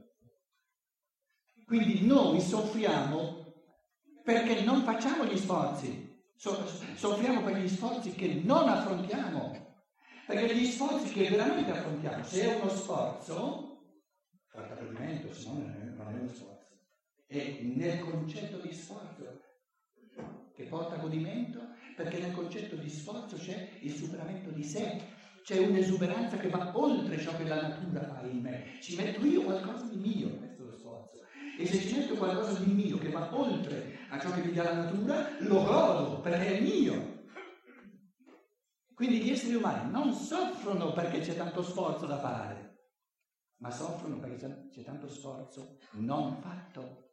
Quindi 1.65 2.07
noi 2.07 2.41
soffriamo 2.41 3.43
perché 4.23 4.63
non 4.63 4.83
facciamo 4.83 5.25
gli 5.25 5.39
sforzi, 5.39 6.23
soffriamo 6.37 7.43
per 7.43 7.57
gli 7.57 7.69
sforzi 7.69 8.13
che 8.13 8.43
non 8.45 8.69
affrontiamo. 8.69 9.63
Perché 10.27 10.55
gli 10.55 10.67
sforzi 10.67 11.13
che 11.13 11.29
veramente 11.29 11.71
affrontiamo, 11.71 12.23
se 12.25 12.43
è 12.43 12.61
uno 12.61 12.71
sforzo, 12.71 13.75
porta 14.51 14.75
godimento, 14.75 15.33
se 15.35 15.49
no 15.49 15.59
non 15.59 15.71
è 15.71 15.84
uno 16.15 16.29
sforzo. 16.29 16.79
E 17.27 17.73
nel 17.75 18.01
concetto 18.01 18.59
di 18.59 18.73
sforzo 18.73 19.43
che 20.55 20.65
porta 20.65 20.97
godimento, 20.97 21.61
perché 21.97 22.19
nel 22.19 22.33
concetto 22.33 22.77
di 22.77 22.89
sforzo 22.89 23.37
c'è 23.37 23.79
il 23.81 23.93
superamento 23.93 24.51
di 24.51 24.63
sé, 24.63 25.03
c'è 25.43 25.59
un'esuberanza 25.59 26.37
che 26.37 26.49
va 26.49 26.73
oltre 26.75 27.19
ciò 27.19 27.37
che 27.37 27.45
la 27.45 27.61
natura 27.61 28.03
fa 28.03 28.27
in 28.27 28.41
me. 28.41 28.79
Ci 28.81 28.97
metto 28.97 29.25
io 29.25 29.43
qualcosa 29.43 29.85
di 29.87 29.97
mio, 29.97 30.53
e 31.57 31.67
se 31.67 31.79
ci 31.81 31.97
metto 31.97 32.15
qualcosa 32.15 32.59
di 32.59 32.73
mio 32.73 32.99
che 32.99 33.11
va 33.11 33.29
oltre 33.37 33.99
a 34.09 34.19
ciò 34.19 34.33
che 34.33 34.43
mi 34.43 34.53
dà 34.53 34.65
la 34.65 34.85
natura, 34.85 35.37
lo 35.41 35.63
godo 35.63 36.21
perché 36.21 36.59
è 36.59 36.61
mio. 36.61 37.23
Quindi 38.95 39.23
gli 39.23 39.31
esseri 39.31 39.55
umani 39.55 39.91
non 39.91 40.13
soffrono 40.13 40.93
perché 40.93 41.21
c'è 41.21 41.37
tanto 41.37 41.63
sforzo 41.63 42.07
da 42.07 42.19
fare, 42.19 42.74
ma 43.65 43.71
soffrono 43.71 44.19
perché 44.19 44.69
c'è 44.71 44.83
tanto 44.83 45.09
sforzo 45.09 45.79
non 45.93 46.39
fatto. 46.43 47.13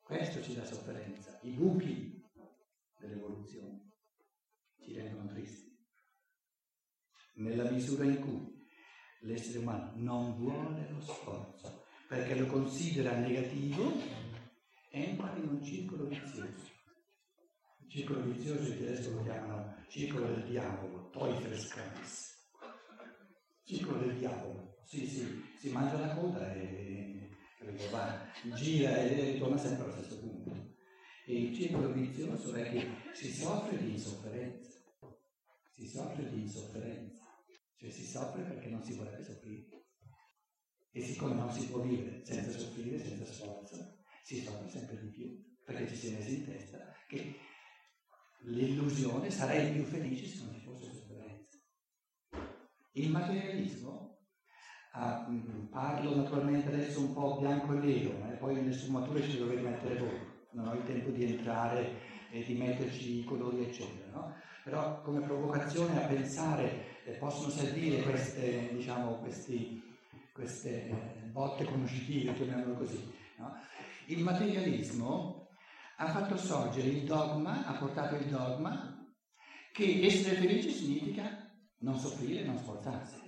Questo 0.00 0.40
ci 0.40 0.54
dà 0.54 0.64
sofferenza, 0.64 1.40
i 1.42 1.50
buchi 1.50 2.24
dell'evoluzione 3.00 3.94
ci 4.80 4.92
rendono 4.92 5.26
tristi. 5.26 5.76
Nella 7.34 7.68
misura 7.68 8.04
in 8.04 8.20
cui 8.20 8.64
l'essere 9.22 9.58
umano 9.58 9.90
non 9.96 10.36
vuole 10.36 10.88
lo 10.88 11.00
sforzo, 11.00 11.84
perché 12.06 12.36
lo 12.36 12.46
considera 12.46 13.18
negativo, 13.18 13.92
entra 14.90 15.34
in 15.34 15.48
un 15.48 15.64
circolo 15.64 16.06
vizioso. 16.06 16.76
Il 17.80 17.90
circolo 17.90 18.22
vizioso 18.22 18.68
in 18.70 18.78
tedesco 18.78 19.10
lo 19.10 19.24
chiamano 19.24 19.84
circolo 19.88 20.26
del 20.26 20.44
diavolo, 20.44 21.10
Teufelskreis. 21.10 22.36
Circolo 23.64 23.98
del 23.98 24.16
diavolo. 24.16 24.67
Sì, 24.88 25.06
sì, 25.06 25.44
si 25.58 25.68
mangia 25.68 25.98
la 25.98 26.14
coda 26.14 26.50
e, 26.54 27.28
va, 27.90 28.26
gira 28.54 28.96
e 28.96 29.32
ritorna 29.32 29.58
sempre 29.58 29.84
allo 29.84 29.92
stesso 29.92 30.18
punto. 30.18 30.76
E 31.26 31.42
il 31.42 31.54
circolo 31.54 31.92
vizioso 31.92 32.54
è 32.54 32.70
che 32.70 32.88
si 33.12 33.30
soffre 33.30 33.76
di 33.76 33.92
insofferenza. 33.92 34.80
Si 35.74 35.86
soffre 35.86 36.30
di 36.30 36.40
insofferenza. 36.40 37.22
Cioè 37.76 37.90
si 37.90 38.06
soffre 38.06 38.44
perché 38.44 38.70
non 38.70 38.82
si 38.82 38.94
vorrebbe 38.94 39.22
soffrire. 39.22 39.84
E 40.90 41.02
siccome 41.02 41.34
non 41.34 41.52
si 41.52 41.66
può 41.66 41.80
vivere 41.82 42.24
senza 42.24 42.58
soffrire, 42.58 42.98
senza 42.98 43.30
sforzo, 43.30 43.98
si 44.22 44.40
soffre 44.40 44.70
sempre 44.70 44.98
di 45.02 45.08
più, 45.08 45.54
perché 45.66 45.86
ci 45.86 45.96
si 45.96 46.14
è 46.14 46.16
messo 46.16 46.30
in 46.30 46.46
testa 46.46 46.94
che 47.06 47.36
l'illusione 48.44 49.30
sarei 49.30 49.70
più 49.70 49.84
felice 49.84 50.26
se 50.26 50.44
non 50.44 50.54
ci 50.54 50.60
fosse 50.60 50.90
sofferenza. 50.90 51.58
Il 52.92 53.10
materialismo, 53.10 54.17
ah, 54.98 55.26
mm, 55.28 55.66
parlo 55.70 56.14
naturalmente 56.16 56.68
adesso 56.68 57.00
un 57.00 57.12
po' 57.12 57.38
bianco 57.40 57.72
e 57.72 57.76
nero, 57.76 58.18
ma 58.18 58.26
poi 58.36 58.54
nelle 58.54 58.72
sfumature 58.72 59.22
ci 59.22 59.38
dovete 59.38 59.60
mettere 59.62 59.98
voi, 59.98 60.18
non 60.52 60.68
ho 60.68 60.74
il 60.74 60.84
tempo 60.84 61.10
di 61.10 61.24
entrare 61.24 62.00
e 62.30 62.42
di 62.44 62.54
metterci 62.54 63.20
i 63.20 63.24
colori 63.24 63.64
eccetera, 63.64 64.10
no? 64.12 64.34
però 64.64 65.00
come 65.02 65.20
provocazione 65.20 66.02
a 66.02 66.06
pensare 66.06 67.02
eh, 67.04 67.12
possono 67.12 67.50
servire 67.50 68.02
queste, 68.02 68.70
diciamo, 68.72 69.16
questi 69.16 69.86
queste 70.38 70.86
eh, 70.86 70.94
botte 71.32 71.64
conoscitive, 71.64 72.32
chiamiamolo 72.34 72.74
così. 72.74 73.12
No? 73.38 73.56
Il 74.06 74.22
materialismo 74.22 75.48
ha 75.96 76.06
fatto 76.06 76.36
sorgere 76.36 76.86
il 76.86 77.02
dogma, 77.02 77.66
ha 77.66 77.72
portato 77.72 78.14
il 78.14 78.26
dogma 78.26 79.04
che 79.72 80.00
essere 80.00 80.36
felice 80.36 80.70
significa 80.70 81.52
non 81.78 81.98
soffrire, 81.98 82.44
non 82.44 82.56
sforzarsi. 82.56 83.27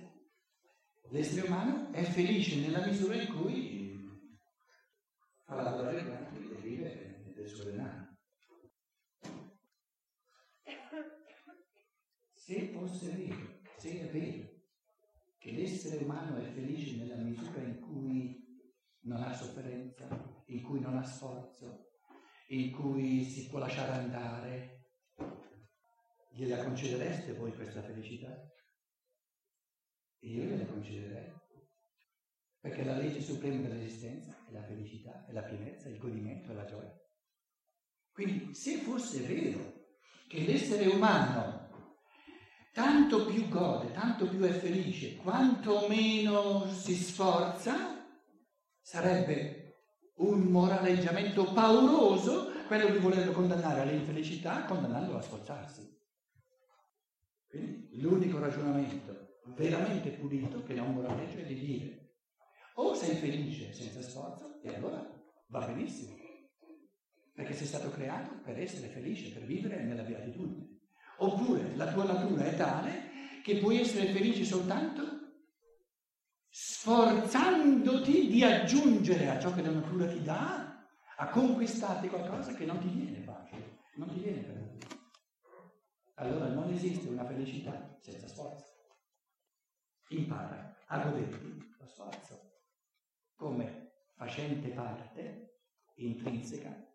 L'essere 1.11 1.45
umano 1.45 1.91
è 1.91 2.03
felice 2.03 2.61
nella 2.61 2.85
misura 2.85 3.21
in 3.21 3.35
cui 3.35 3.99
a 5.47 5.55
lavorare 5.55 6.05
gratis 6.05 6.51
e 6.51 6.61
vive 6.61 7.33
del 7.35 7.47
suo 7.49 7.65
denaro. 7.65 8.15
Se 12.31 12.67
fosse 12.69 13.11
vero, 13.11 13.59
se 13.75 13.99
è 13.99 14.09
vero 14.09 14.47
che 15.37 15.51
l'essere 15.51 16.01
umano 16.01 16.37
è 16.37 16.45
felice 16.45 16.95
nella 16.95 17.17
misura 17.17 17.61
in 17.61 17.81
cui 17.81 18.61
non 19.01 19.21
ha 19.21 19.33
sofferenza, 19.33 20.07
in 20.45 20.61
cui 20.61 20.79
non 20.79 20.95
ha 20.95 21.03
sforzo, 21.03 21.89
in 22.47 22.71
cui 22.71 23.25
si 23.25 23.49
può 23.49 23.59
lasciare 23.59 23.91
andare, 23.91 24.85
gliela 26.29 26.63
concedereste 26.63 27.33
voi 27.33 27.53
questa 27.53 27.83
felicità? 27.83 28.49
Io 30.21 30.43
gliela 30.43 30.65
concederei. 30.65 31.31
Perché 32.59 32.83
la 32.83 32.97
legge 32.97 33.21
suprema 33.21 33.67
dell'esistenza 33.67 34.37
è 34.47 34.51
la 34.51 34.63
felicità, 34.63 35.25
è 35.25 35.31
la 35.31 35.41
pienezza, 35.41 35.89
il 35.89 35.97
godimento, 35.97 36.51
è 36.51 36.53
la 36.53 36.65
gioia. 36.65 36.93
Quindi 38.11 38.53
se 38.53 38.77
fosse 38.77 39.21
vero 39.21 39.79
che 40.27 40.45
l'essere 40.45 40.85
umano 40.87 41.69
tanto 42.71 43.25
più 43.25 43.47
gode, 43.47 43.91
tanto 43.91 44.27
più 44.27 44.41
è 44.41 44.51
felice, 44.51 45.15
quanto 45.15 45.87
meno 45.87 46.71
si 46.71 46.93
sforza, 46.93 48.05
sarebbe 48.79 49.57
un 50.17 50.41
moraleggiamento 50.43 51.51
pauroso 51.51 52.51
quello 52.67 52.89
di 52.89 52.99
volerlo 52.99 53.31
condannare 53.31 53.81
all'infelicità, 53.81 54.65
condannandolo 54.65 55.17
a 55.17 55.21
sforzarsi. 55.21 55.99
Quindi 57.47 57.99
l'unico 57.99 58.39
ragionamento 58.39 59.30
veramente 59.55 60.11
pulito 60.11 60.63
che 60.63 60.73
non 60.73 60.93
moraleggia 60.93 61.39
è 61.39 61.45
di 61.45 61.55
dire 61.55 62.01
o 62.75 62.93
sei 62.93 63.15
felice 63.15 63.73
senza 63.73 64.01
sforzo 64.01 64.59
e 64.61 64.75
allora 64.75 65.05
va 65.47 65.65
benissimo, 65.65 66.15
perché 67.33 67.53
sei 67.53 67.67
stato 67.67 67.89
creato 67.89 68.39
per 68.43 68.59
essere 68.59 68.87
felice, 68.87 69.31
per 69.31 69.45
vivere 69.45 69.83
nella 69.83 70.03
beatitudine. 70.03 70.79
Oppure 71.17 71.75
la 71.75 71.91
tua 71.91 72.05
natura 72.05 72.45
è 72.45 72.55
tale 72.55 73.09
che 73.43 73.57
puoi 73.57 73.79
essere 73.79 74.07
felice 74.07 74.45
soltanto 74.45 75.19
sforzandoti 76.49 78.27
di 78.27 78.43
aggiungere 78.43 79.29
a 79.29 79.39
ciò 79.39 79.53
che 79.53 79.61
la 79.61 79.71
natura 79.71 80.07
ti 80.07 80.21
dà, 80.21 80.87
a 81.17 81.29
conquistarti 81.29 82.07
qualcosa 82.07 82.53
che 82.53 82.65
non 82.65 82.79
ti 82.79 82.87
viene 82.87 83.21
facile, 83.21 83.79
non 83.95 84.09
ti 84.09 84.19
viene 84.19 84.41
per 84.41 84.77
Allora 86.15 86.47
non 86.47 86.71
esiste 86.71 87.09
una 87.09 87.25
felicità 87.25 87.97
senza 87.99 88.27
sforzo. 88.27 88.70
Impara 90.11 90.75
a 90.87 90.99
goderti 91.03 91.75
lo 91.79 91.85
sforzo 91.85 92.51
come 93.35 93.93
facente 94.15 94.69
parte 94.69 95.61
intrinseca 95.95 96.89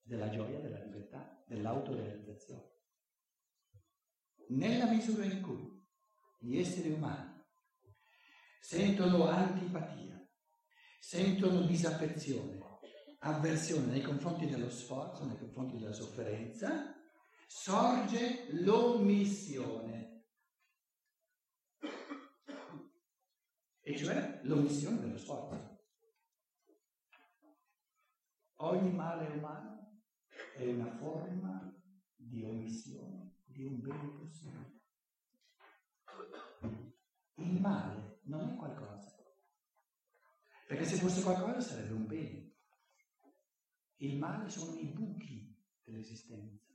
della 0.00 0.30
gioia, 0.30 0.60
della 0.60 0.82
libertà, 0.84 1.42
dell'autorealizzazione. 1.46 2.74
Nella 4.48 4.88
misura 4.88 5.24
in 5.24 5.42
cui 5.42 5.84
gli 6.38 6.58
esseri 6.58 6.92
umani 6.92 7.44
sentono 8.60 9.26
antipatia, 9.26 10.24
sentono 11.00 11.62
disaffezione, 11.62 12.58
avversione 13.20 13.86
nei 13.86 14.02
confronti 14.02 14.46
dello 14.46 14.70
sforzo, 14.70 15.24
nei 15.24 15.38
confronti 15.38 15.78
della 15.78 15.92
sofferenza, 15.92 16.94
sorge 17.46 18.46
l'omissione. 18.50 20.15
E 23.88 23.96
cioè 23.96 24.40
l'omissione 24.42 24.98
dello 24.98 25.16
sforzo. 25.16 25.78
Ogni 28.56 28.90
male 28.90 29.28
umano 29.28 30.02
è 30.56 30.66
una 30.66 30.90
forma 30.96 31.72
di 32.16 32.42
omissione 32.42 33.42
di 33.44 33.62
un 33.62 33.80
bene 33.80 34.08
possibile. 34.08 34.80
Il 37.34 37.60
male 37.60 38.18
non 38.24 38.48
è 38.48 38.56
qualcosa, 38.56 39.14
perché 40.66 40.84
se 40.84 40.96
fosse 40.96 41.22
qualcosa 41.22 41.60
sarebbe 41.60 41.92
un 41.92 42.06
bene. 42.08 42.54
Il 43.98 44.18
male 44.18 44.48
sono 44.48 44.76
i 44.80 44.86
buchi 44.86 45.64
dell'esistenza. 45.84 46.74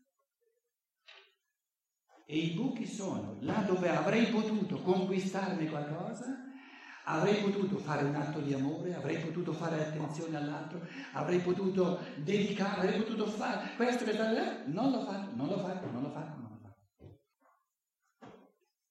E 2.26 2.38
i 2.38 2.54
buchi 2.54 2.88
sono 2.88 3.38
là 3.42 3.64
dove 3.64 3.90
avrei 3.90 4.32
potuto 4.32 4.82
conquistarmi 4.82 5.68
qualcosa, 5.68 6.50
avrei 7.06 7.42
potuto 7.42 7.78
fare 7.78 8.04
un 8.04 8.16
atto 8.16 8.40
di 8.40 8.54
amore, 8.54 8.94
avrei 8.94 9.18
potuto 9.18 9.54
fare 9.54 9.80
attenzione 9.80 10.38
all'altro, 10.38 10.86
avrei 11.14 11.40
potuto 11.40 12.00
dedicare, 12.18 12.82
avrei 12.82 13.00
potuto 13.02 13.26
fare 13.28 13.76
questo, 13.76 14.04
questo, 14.04 14.24
non 14.68 14.92
l'ho 14.92 15.02
fatto, 15.02 15.36
non 15.36 15.48
l'ho 15.48 15.60
fatto, 15.60 15.92
non 15.92 16.02
l'ho 16.04 16.12
fatto, 16.12 16.40
non 16.40 16.50
l'ho 16.52 16.60
fatto. 16.60 16.80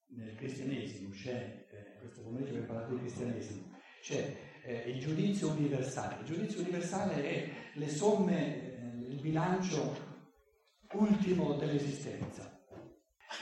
Nel 0.07 0.35
cristianesimo 0.35 1.09
c'è, 1.11 1.67
eh, 1.71 1.97
questo 1.99 2.21
pomeriggio 2.21 2.51
abbiamo 2.51 2.67
parlato 2.67 2.93
di 2.93 2.99
cristianesimo, 2.99 3.79
c'è 4.01 4.49
eh, 4.63 4.89
il 4.89 4.99
giudizio 4.99 5.49
universale. 5.49 6.17
Il 6.21 6.25
giudizio 6.25 6.61
universale 6.61 7.23
è 7.23 7.49
le 7.73 7.89
somme, 7.89 8.77
eh, 8.77 9.07
il 9.09 9.19
bilancio 9.21 10.09
ultimo 10.93 11.53
dell'esistenza. 11.53 12.59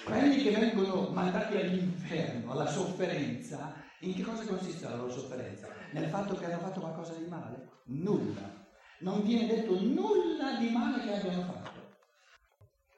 Quelli 0.03 0.43
che 0.43 0.51
vengono 0.51 1.10
mandati 1.10 1.58
all'inferno, 1.58 2.51
alla 2.51 2.67
sofferenza, 2.67 3.88
in 4.01 4.13
che 4.13 4.21
cosa 4.21 4.45
consiste 4.45 4.88
la 4.88 4.95
loro 4.95 5.12
sofferenza? 5.12 5.67
Nel 5.91 6.09
fatto 6.09 6.35
che 6.35 6.45
hanno 6.45 6.59
fatto 6.59 6.79
qualcosa 6.79 7.13
di 7.13 7.25
male? 7.27 7.69
Nulla. 7.85 8.67
Non 9.01 9.23
viene 9.23 9.47
detto 9.47 9.79
nulla 9.79 10.57
di 10.57 10.69
male 10.69 11.03
che 11.03 11.15
abbiano 11.15 11.41
fatto. 11.43 11.97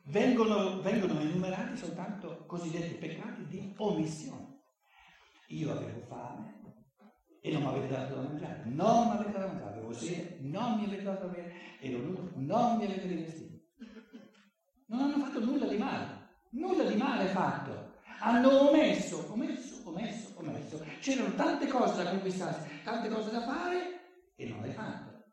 Vengono, 0.05 0.81
vengono 0.81 1.19
enumerati 1.19 1.77
soltanto 1.77 2.45
cosiddetti 2.45 2.95
peccati 2.95 3.45
di 3.47 3.73
omissione. 3.77 4.59
Io 5.47 5.71
avevo 5.71 5.99
fame, 6.01 6.61
e 7.43 7.51
non 7.51 7.63
mi 7.63 7.67
avete 7.69 7.87
dato 7.87 8.15
da 8.15 8.21
mangiare, 8.21 8.61
non 8.65 9.07
mi 9.07 9.15
avete 9.15 9.31
dato 9.31 9.39
da 9.39 9.47
mangiare, 9.47 9.71
avevo 9.71 9.93
sede, 9.93 10.37
non 10.41 10.77
mi 10.77 10.85
avete 10.85 11.03
dato 11.03 11.25
da 11.25 11.31
bere, 11.31 11.53
ero 11.79 11.97
nudo, 11.97 12.31
non 12.35 12.77
mi 12.77 12.85
avete 12.85 13.07
rivestito. 13.07 13.59
Non 14.87 15.01
hanno 15.01 15.25
fatto 15.25 15.39
nulla 15.43 15.65
di 15.65 15.77
male. 15.77 16.19
Nulla 16.51 16.83
di 16.83 16.95
male 16.95 17.25
fatto. 17.27 17.93
Hanno 18.19 18.69
omesso, 18.69 19.25
omesso, 19.31 19.81
omesso, 19.85 20.30
omesso. 20.41 20.83
C'erano 20.99 21.35
tante 21.35 21.67
cose 21.67 22.03
da 22.03 22.09
conquistarsi, 22.09 22.83
tante 22.83 23.09
cose 23.09 23.31
da 23.31 23.41
fare 23.41 24.33
e 24.35 24.49
non 24.49 24.61
le 24.61 24.71
fatte. 24.71 25.31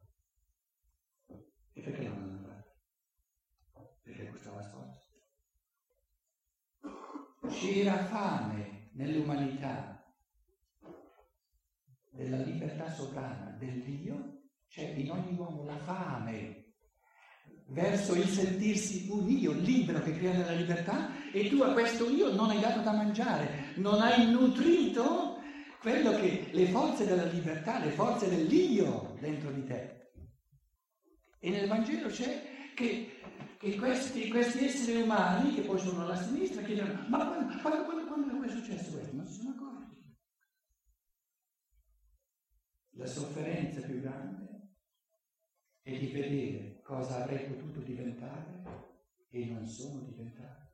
E 1.73 1.81
perché 1.81 2.09
non 2.09 2.19
le 2.19 2.25
hanno 2.25 2.41
fatte? 2.41 4.01
Perché 4.03 4.31
costava 4.31 4.63
sforzo. 4.63 5.07
C'era 7.49 8.05
fame 8.05 8.91
nell'umanità 8.93 9.99
della 12.11 12.39
libertà 12.39 12.91
sovrana 12.91 13.55
del 13.59 13.83
Dio, 13.83 14.43
c'è 14.67 14.89
in 14.89 15.11
ogni 15.11 15.37
uomo 15.37 15.65
la 15.65 15.79
fame 15.79 16.68
verso 17.69 18.15
il 18.15 18.27
sentirsi 18.29 19.09
un 19.11 19.29
io 19.29 19.53
libero 19.53 20.01
che 20.03 20.17
crea 20.17 20.33
nella 20.33 20.53
libertà 20.53 21.11
e 21.33 21.49
tu 21.49 21.61
a 21.61 21.73
questo 21.73 22.09
io 22.09 22.33
non 22.35 22.51
hai 22.51 22.61
dato 22.61 22.81
da 22.81 22.93
mangiare, 22.93 23.73
non 23.77 24.01
hai 24.01 24.31
nutrito 24.31 25.37
quello 25.81 26.13
che 26.13 26.49
le 26.53 26.67
forze 26.67 27.07
della 27.07 27.25
libertà, 27.25 27.79
le 27.79 27.91
forze 27.91 28.29
dell'io 28.29 29.17
dentro 29.21 29.51
di 29.51 29.65
te. 29.65 30.11
E 31.39 31.51
nel 31.51 31.69
Vangelo 31.69 32.09
c'è 32.09 32.73
che, 32.75 33.21
che 33.59 33.77
questi, 33.77 34.29
questi, 34.29 34.65
esseri 34.65 35.03
umani, 35.03 35.55
che 35.55 35.61
poi 35.61 35.79
sono 35.79 36.03
alla 36.03 36.17
sinistra, 36.17 36.63
chiedono, 36.63 37.05
ma 37.09 37.27
quando, 37.27 37.61
quando, 37.61 37.85
quando, 37.85 38.27
quando 38.27 38.47
è 38.47 38.51
successo 38.51 38.91
questo? 38.91 39.15
Non 39.15 39.27
si 39.27 39.35
sono 39.35 39.51
accorti. 39.51 39.97
La 42.97 43.07
sofferenza 43.07 43.81
più 43.83 44.01
grande 44.01 44.48
è 45.89 45.99
di 45.99 46.09
vedere 46.09 46.83
cosa 46.83 47.23
avrei 47.23 47.47
potuto 47.47 47.81
diventare 47.81 48.63
e 49.31 49.47
non 49.47 49.67
sono 49.67 50.01
diventato. 50.03 50.67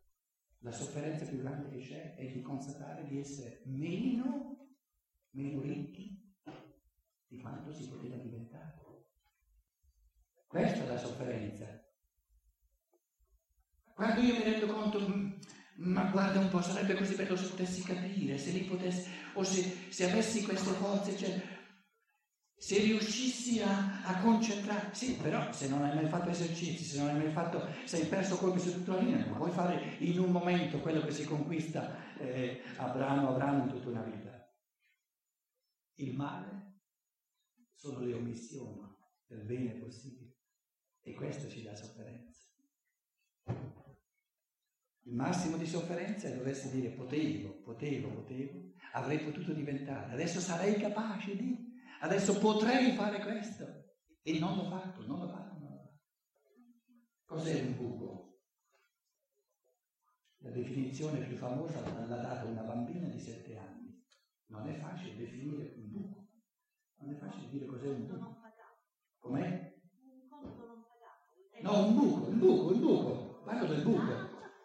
La 0.59 0.73
sofferenza 0.73 1.25
più 1.25 1.39
grande 1.39 1.71
che 1.71 1.85
c'è 1.85 2.15
è 2.17 2.33
di 2.33 2.41
constatare 2.41 3.07
di 3.07 3.21
essere 3.21 3.63
meno, 3.67 4.75
meno 5.31 5.61
ricchi 5.61 6.21
di 7.29 7.39
quanto 7.39 7.73
si 7.73 7.89
poteva 7.89 8.17
diventare. 8.17 8.73
Questa 10.49 10.83
è 10.83 10.87
la 10.87 10.99
sofferenza. 10.99 11.67
Quando 13.95 14.21
io 14.21 14.35
mi 14.35 14.43
rendo 14.43 14.67
conto, 14.67 14.99
mm, 14.99 15.33
ma 15.77 16.11
guarda 16.11 16.41
un 16.41 16.49
po', 16.49 16.61
sarebbe 16.61 16.95
così 16.95 17.15
bello 17.15 17.37
se 17.37 17.51
potessi 17.51 17.83
capire, 17.83 18.37
se 18.37 18.51
li 18.51 18.65
potessi, 18.65 19.09
o 19.35 19.45
se, 19.45 19.91
se 19.91 20.11
avessi 20.11 20.43
queste 20.43 20.71
forze, 20.71 21.17
cioè, 21.17 21.54
se 22.65 22.79
riuscissi 22.79 23.61
a, 23.61 24.03
a 24.05 24.23
concentrare, 24.23 24.95
sì, 24.95 25.17
però 25.17 25.53
se 25.53 25.69
non 25.69 25.83
hai 25.83 25.95
mai 25.95 26.09
fatto 26.09 26.31
esercizi, 26.31 26.83
se 26.83 26.99
non 26.99 27.09
hai 27.09 27.19
mai 27.19 27.31
fatto, 27.31 27.63
se 27.85 27.99
hai 27.99 28.07
perso 28.07 28.39
colpi 28.39 28.59
su 28.59 28.73
tutta 28.73 28.95
la 28.95 29.03
linea, 29.03 29.27
non 29.27 29.37
puoi 29.37 29.51
fare 29.51 29.97
in 29.99 30.19
un 30.19 30.31
momento 30.31 30.81
quello 30.81 31.03
che 31.03 31.11
si 31.11 31.27
conquista 31.27 32.17
eh, 32.17 32.63
a 32.77 32.89
brano 32.89 33.29
a 33.29 33.33
brano 33.33 33.65
in 33.65 33.69
tutta 33.69 33.91
una 33.91 34.01
vita. 34.01 34.51
Il 35.97 36.15
male 36.17 36.79
sono 37.75 38.01
le 38.01 38.15
omissioni 38.15 38.81
del 39.27 39.45
bene 39.45 39.73
possibile. 39.73 40.39
E 41.03 41.13
questo 41.13 41.51
ci 41.51 41.61
dà 41.61 41.77
sofferenza. 41.77 42.49
Il 45.03 45.15
massimo 45.15 45.59
di 45.59 45.67
sofferenza 45.67 46.29
è 46.29 46.35
doversi 46.35 46.71
dire 46.71 46.95
potevo, 46.95 47.61
potevo, 47.61 48.09
potevo, 48.09 48.73
avrei 48.93 49.19
potuto 49.19 49.53
diventare, 49.53 50.15
adesso 50.15 50.41
sarei 50.41 50.81
capace 50.81 51.37
di, 51.37 51.64
adesso 52.05 52.39
potrei 52.39 52.93
fare 52.93 53.21
questo. 53.21 53.65
E 54.23 54.39
non 54.39 54.57
l'ho 54.57 54.65
fatto, 54.65 55.07
non 55.07 55.21
l'ho 55.21 55.29
fatto, 55.29 55.59
non 55.59 55.71
l'ho 55.71 55.79
fatto. 55.79 56.01
Cos'è 57.25 57.61
un 57.61 57.77
buco? 57.77 58.39
La 60.39 60.51
definizione 60.51 61.27
più 61.27 61.37
famosa 61.37 61.81
l'ha 61.81 62.17
data 62.17 62.45
una 62.45 62.63
bambina 62.63 63.09
di 63.09 63.19
sette 63.19 63.57
anni. 63.57 64.03
Non 64.47 64.69
è 64.69 64.75
facile 64.75 65.17
definire 65.17 65.75
un 65.77 65.91
buco. 65.91 66.29
Non 66.97 67.15
è 67.15 67.17
facile 67.17 67.49
dire 67.49 67.67
cos'è 67.67 67.89
un 67.89 68.07
buco. 68.07 68.41
Com'è? 69.19 69.73
No, 71.63 71.87
un 71.87 71.95
buco, 71.95 72.29
un 72.29 72.39
buco, 72.39 72.73
un 72.73 72.81
buco. 72.81 73.43
Parlo 73.45 73.67
del 73.67 73.83
buco. 73.83 74.13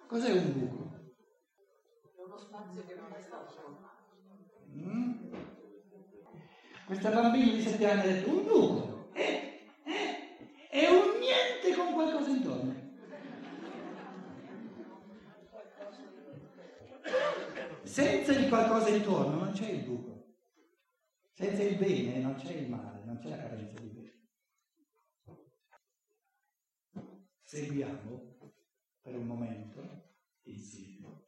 Cos'è 0.07 0.31
un 0.31 0.53
buco? 0.53 0.97
È 2.15 2.21
uno 2.21 2.37
spazio 2.37 2.85
che 2.85 2.95
non 2.95 3.13
è 3.13 3.21
stato. 3.21 3.88
Questa 6.89 7.11
bambina 7.11 7.53
di 7.53 7.61
sette 7.61 7.87
anni 7.87 8.01
ha 8.01 8.13
detto 8.13 8.29
un 8.31 8.43
buco. 8.45 9.11
Eh, 9.13 9.61
eh, 9.83 10.67
è 10.69 10.89
un 10.89 11.19
niente 11.19 11.75
con 11.75 11.93
qualcosa 11.93 12.31
intorno. 12.31 12.97
Senza 17.83 18.31
il 18.31 18.49
qualcosa 18.49 18.89
intorno 18.89 19.35
non 19.35 19.51
c'è 19.51 19.69
il 19.69 19.83
buco. 19.83 20.33
Senza 21.31 21.61
il 21.61 21.77
bene 21.77 22.21
non 22.21 22.33
c'è 22.33 22.53
il 22.53 22.67
male, 22.67 23.03
non 23.03 23.19
c'è 23.19 23.29
la 23.29 23.37
carenza 23.37 23.79
di 23.79 23.89
bene. 23.89 24.29
Seguiamo 27.43 28.37
per 28.99 29.15
un 29.15 29.27
momento 29.27 30.15
insieme 30.45 31.27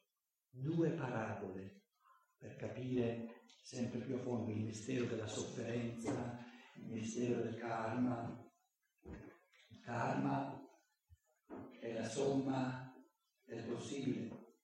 due 0.50 0.90
parabole 0.90 1.84
per 2.40 2.56
capire 2.56 3.41
sempre 3.72 4.00
più 4.00 4.16
a 4.16 4.20
fondo 4.20 4.52
il 4.52 4.64
mistero 4.64 5.06
della 5.06 5.28
sofferenza, 5.28 6.38
il 6.76 6.92
mistero 6.92 7.42
del 7.42 7.56
karma. 7.56 8.46
Il 9.70 9.80
karma 9.80 10.62
è 11.80 11.94
la 11.94 12.10
somma 12.10 12.94
del 13.46 13.64
possibile 13.64 14.56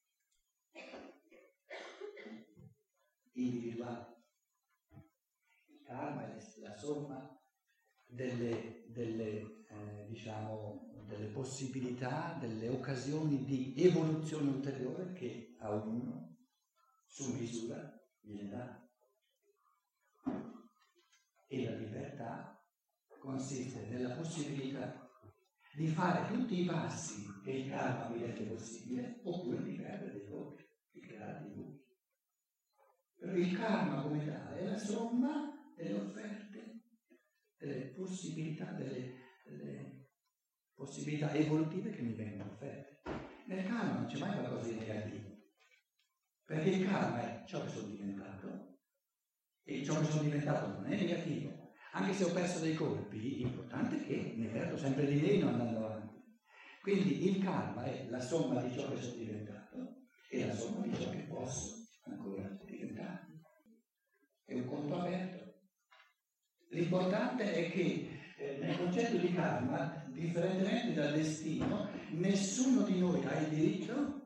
individuale. 3.32 4.26
Il 5.67 5.82
karma 5.86 6.26
è 6.26 6.60
la 6.60 6.76
somma 6.76 7.41
delle, 8.04 8.88
delle, 8.89 9.63
eh, 9.70 10.06
diciamo, 10.10 11.06
delle 11.08 11.28
possibilità, 11.28 12.36
delle 12.41 12.67
occasioni 12.67 13.46
di 13.46 13.74
evoluzione 13.78 14.50
ulteriore 14.50 15.13
che 15.13 15.56
a 15.60 15.72
ognuno 15.72 16.39
su 17.06 17.34
misura 17.38 17.98
viene 18.20 18.50
data. 18.50 18.87
E 21.48 21.64
la 21.64 21.78
libertà 21.78 22.62
consiste 23.20 23.88
nella 23.88 24.16
possibilità 24.16 25.10
di 25.74 25.88
fare 25.88 26.32
tutti 26.32 26.62
i 26.62 26.66
passi 26.66 27.26
che 27.44 27.52
il 27.52 27.70
karma 27.70 28.10
mi 28.10 28.22
rende 28.22 28.44
possibile 28.46 29.20
oppure 29.24 29.64
di 29.64 29.76
perdere 29.76 30.12
dei 30.12 30.28
voti, 30.28 30.64
di 30.92 31.00
creare 31.00 31.42
dei 31.44 31.54
voti. 31.54 31.86
Però 33.16 33.34
il 33.34 33.58
karma 33.58 34.02
come 34.02 34.26
tale 34.26 34.60
è 34.60 34.66
la 34.66 34.78
somma 34.78 35.74
delle 35.76 35.94
offerte 35.94 36.48
delle 37.58 37.88
possibilità, 37.88 38.72
delle, 38.72 39.14
delle 39.44 40.10
possibilità 40.74 41.34
evolutive 41.34 41.90
che 41.90 42.02
mi 42.02 42.14
vengono 42.14 42.52
offerte. 42.52 43.02
Nel 43.46 43.66
karma 43.66 43.94
non 43.94 44.06
c'è 44.06 44.20
mai 44.20 44.34
qualcosa 44.34 44.70
di 44.70 44.76
negativo, 44.76 45.36
perché 46.46 46.70
il 46.70 46.86
karma 46.86 47.22
è 47.22 47.46
ciò 47.46 47.64
che 47.64 47.70
sono 47.70 47.88
diventato 47.88 48.77
e 49.67 49.84
ciò 49.84 50.01
sono 50.03 50.23
diventato 50.23 50.67
non 50.67 50.88
è 50.88 50.95
negativo. 50.95 51.73
Anche 51.91 52.13
se 52.13 52.23
ho 52.23 52.32
perso 52.32 52.60
dei 52.60 52.73
colpi, 52.73 53.38
l'importante 53.38 54.01
è 54.01 54.06
che 54.06 54.34
ne 54.36 54.47
perdo 54.47 54.77
sempre 54.77 55.06
di 55.06 55.19
meno 55.19 55.49
andando 55.49 55.86
avanti. 55.86 56.15
Quindi 56.82 57.27
il 57.27 57.43
karma 57.43 57.84
è 57.84 58.06
la 58.08 58.21
somma 58.21 58.62
di 58.62 58.71
ciò 58.71 58.89
che 58.89 59.01
sono 59.01 59.15
diventato 59.15 59.97
e 60.30 60.45
la 60.45 60.53
somma 60.53 60.86
di 60.86 60.93
ciò 60.93 61.10
che 61.10 61.25
posso 61.27 61.73
ancora 62.06 62.49
diventare. 62.65 63.25
È 64.45 64.53
un 64.53 64.65
conto 64.65 64.95
aperto 64.95 65.47
L'importante 66.69 67.53
è 67.53 67.71
che 67.71 68.08
eh, 68.38 68.58
nel 68.60 68.77
concetto 68.77 69.17
di 69.17 69.32
karma, 69.32 70.03
differentemente 70.06 70.93
dal 70.93 71.13
destino, 71.13 71.89
nessuno 72.10 72.82
di 72.82 72.99
noi 72.99 73.23
ha 73.23 73.39
il 73.39 73.47
diritto 73.47 74.25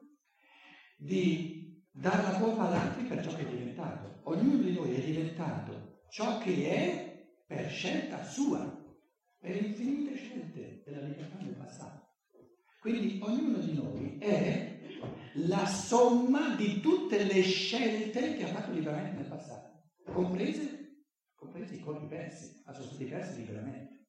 di 0.98 1.72
dare 1.92 2.24
la 2.24 2.40
colpa 2.40 2.68
ad 2.68 2.74
altri 2.74 3.04
per 3.04 3.24
ciò 3.24 3.36
che 3.36 3.48
è 3.48 3.50
diventato. 3.50 4.11
Ognuno 4.24 4.58
di 4.58 4.74
noi 4.74 4.96
è 4.96 5.02
diventato 5.02 6.04
ciò 6.10 6.38
che 6.40 6.70
è 6.70 7.44
per 7.46 7.70
scelta 7.70 8.24
sua, 8.24 8.80
per 9.40 9.56
infinite 9.56 10.16
scelte 10.16 10.84
della 10.86 11.08
libertà 11.08 11.38
del 11.38 11.56
passato. 11.56 12.10
Quindi 12.80 13.20
ognuno 13.22 13.58
di 13.58 13.74
noi 13.74 14.18
è 14.20 14.80
la 15.34 15.66
somma 15.66 16.56
di 16.56 16.80
tutte 16.80 17.24
le 17.24 17.42
scelte 17.42 18.36
che 18.36 18.44
ha 18.44 18.48
fatto 18.48 18.72
liberamente 18.72 19.18
nel 19.18 19.30
passato, 19.30 19.92
comprese 20.12 20.82
compresi 21.42 21.76
i 21.76 21.80
colpi 21.80 22.06
persi, 22.06 22.62
ma 22.66 22.74
sono 22.74 22.96
persi 23.10 23.46
liberamente. 23.46 24.06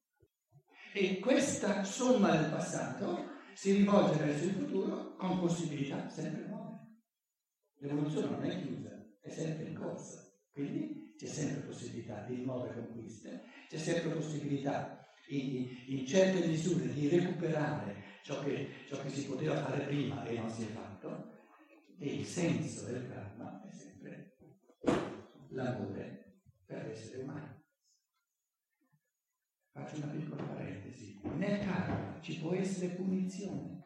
E 0.93 1.19
questa 1.19 1.83
somma 1.83 2.35
del 2.35 2.51
passato 2.51 3.31
si 3.55 3.73
rivolge 3.73 4.23
verso 4.23 4.45
il 4.45 4.51
futuro 4.51 5.15
con 5.15 5.39
possibilità 5.39 6.07
sempre 6.09 6.45
nuove. 6.45 6.77
L'evoluzione 7.79 8.29
non 8.29 8.43
è 8.43 8.61
chiusa, 8.61 8.92
è 9.23 9.29
sempre 9.29 9.69
in 9.69 9.75
corsa, 9.75 10.21
quindi 10.51 11.15
c'è 11.17 11.27
sempre 11.27 11.61
possibilità 11.61 12.25
di 12.27 12.43
nuove 12.43 12.73
conquiste, 12.73 13.43
c'è 13.69 13.77
sempre 13.77 14.11
possibilità 14.11 15.07
in, 15.29 15.65
in 15.87 16.05
certe 16.05 16.45
misure 16.45 16.91
di 16.93 17.07
recuperare 17.07 18.03
ciò 18.21 18.43
che, 18.43 18.67
ciò 18.85 19.01
che 19.01 19.09
si 19.09 19.25
poteva 19.25 19.55
fare 19.63 19.85
prima 19.85 20.25
e 20.25 20.37
non 20.37 20.49
si 20.49 20.63
è 20.63 20.65
fatto, 20.65 21.31
e 21.97 22.15
il 22.15 22.25
senso 22.25 22.85
del 22.85 23.07
karma 23.07 23.61
è 23.65 23.71
sempre 23.71 24.35
l'amore 25.49 26.41
per 26.65 26.85
l'essere 26.85 27.23
umano. 27.23 27.61
Faccio 29.71 29.95
una 29.97 30.07
piccola 30.07 30.43
parentesi. 30.43 31.19
Nel 31.23 31.59
karma 31.59 32.19
ci 32.19 32.39
può 32.39 32.53
essere 32.53 32.93
punizione. 32.95 33.82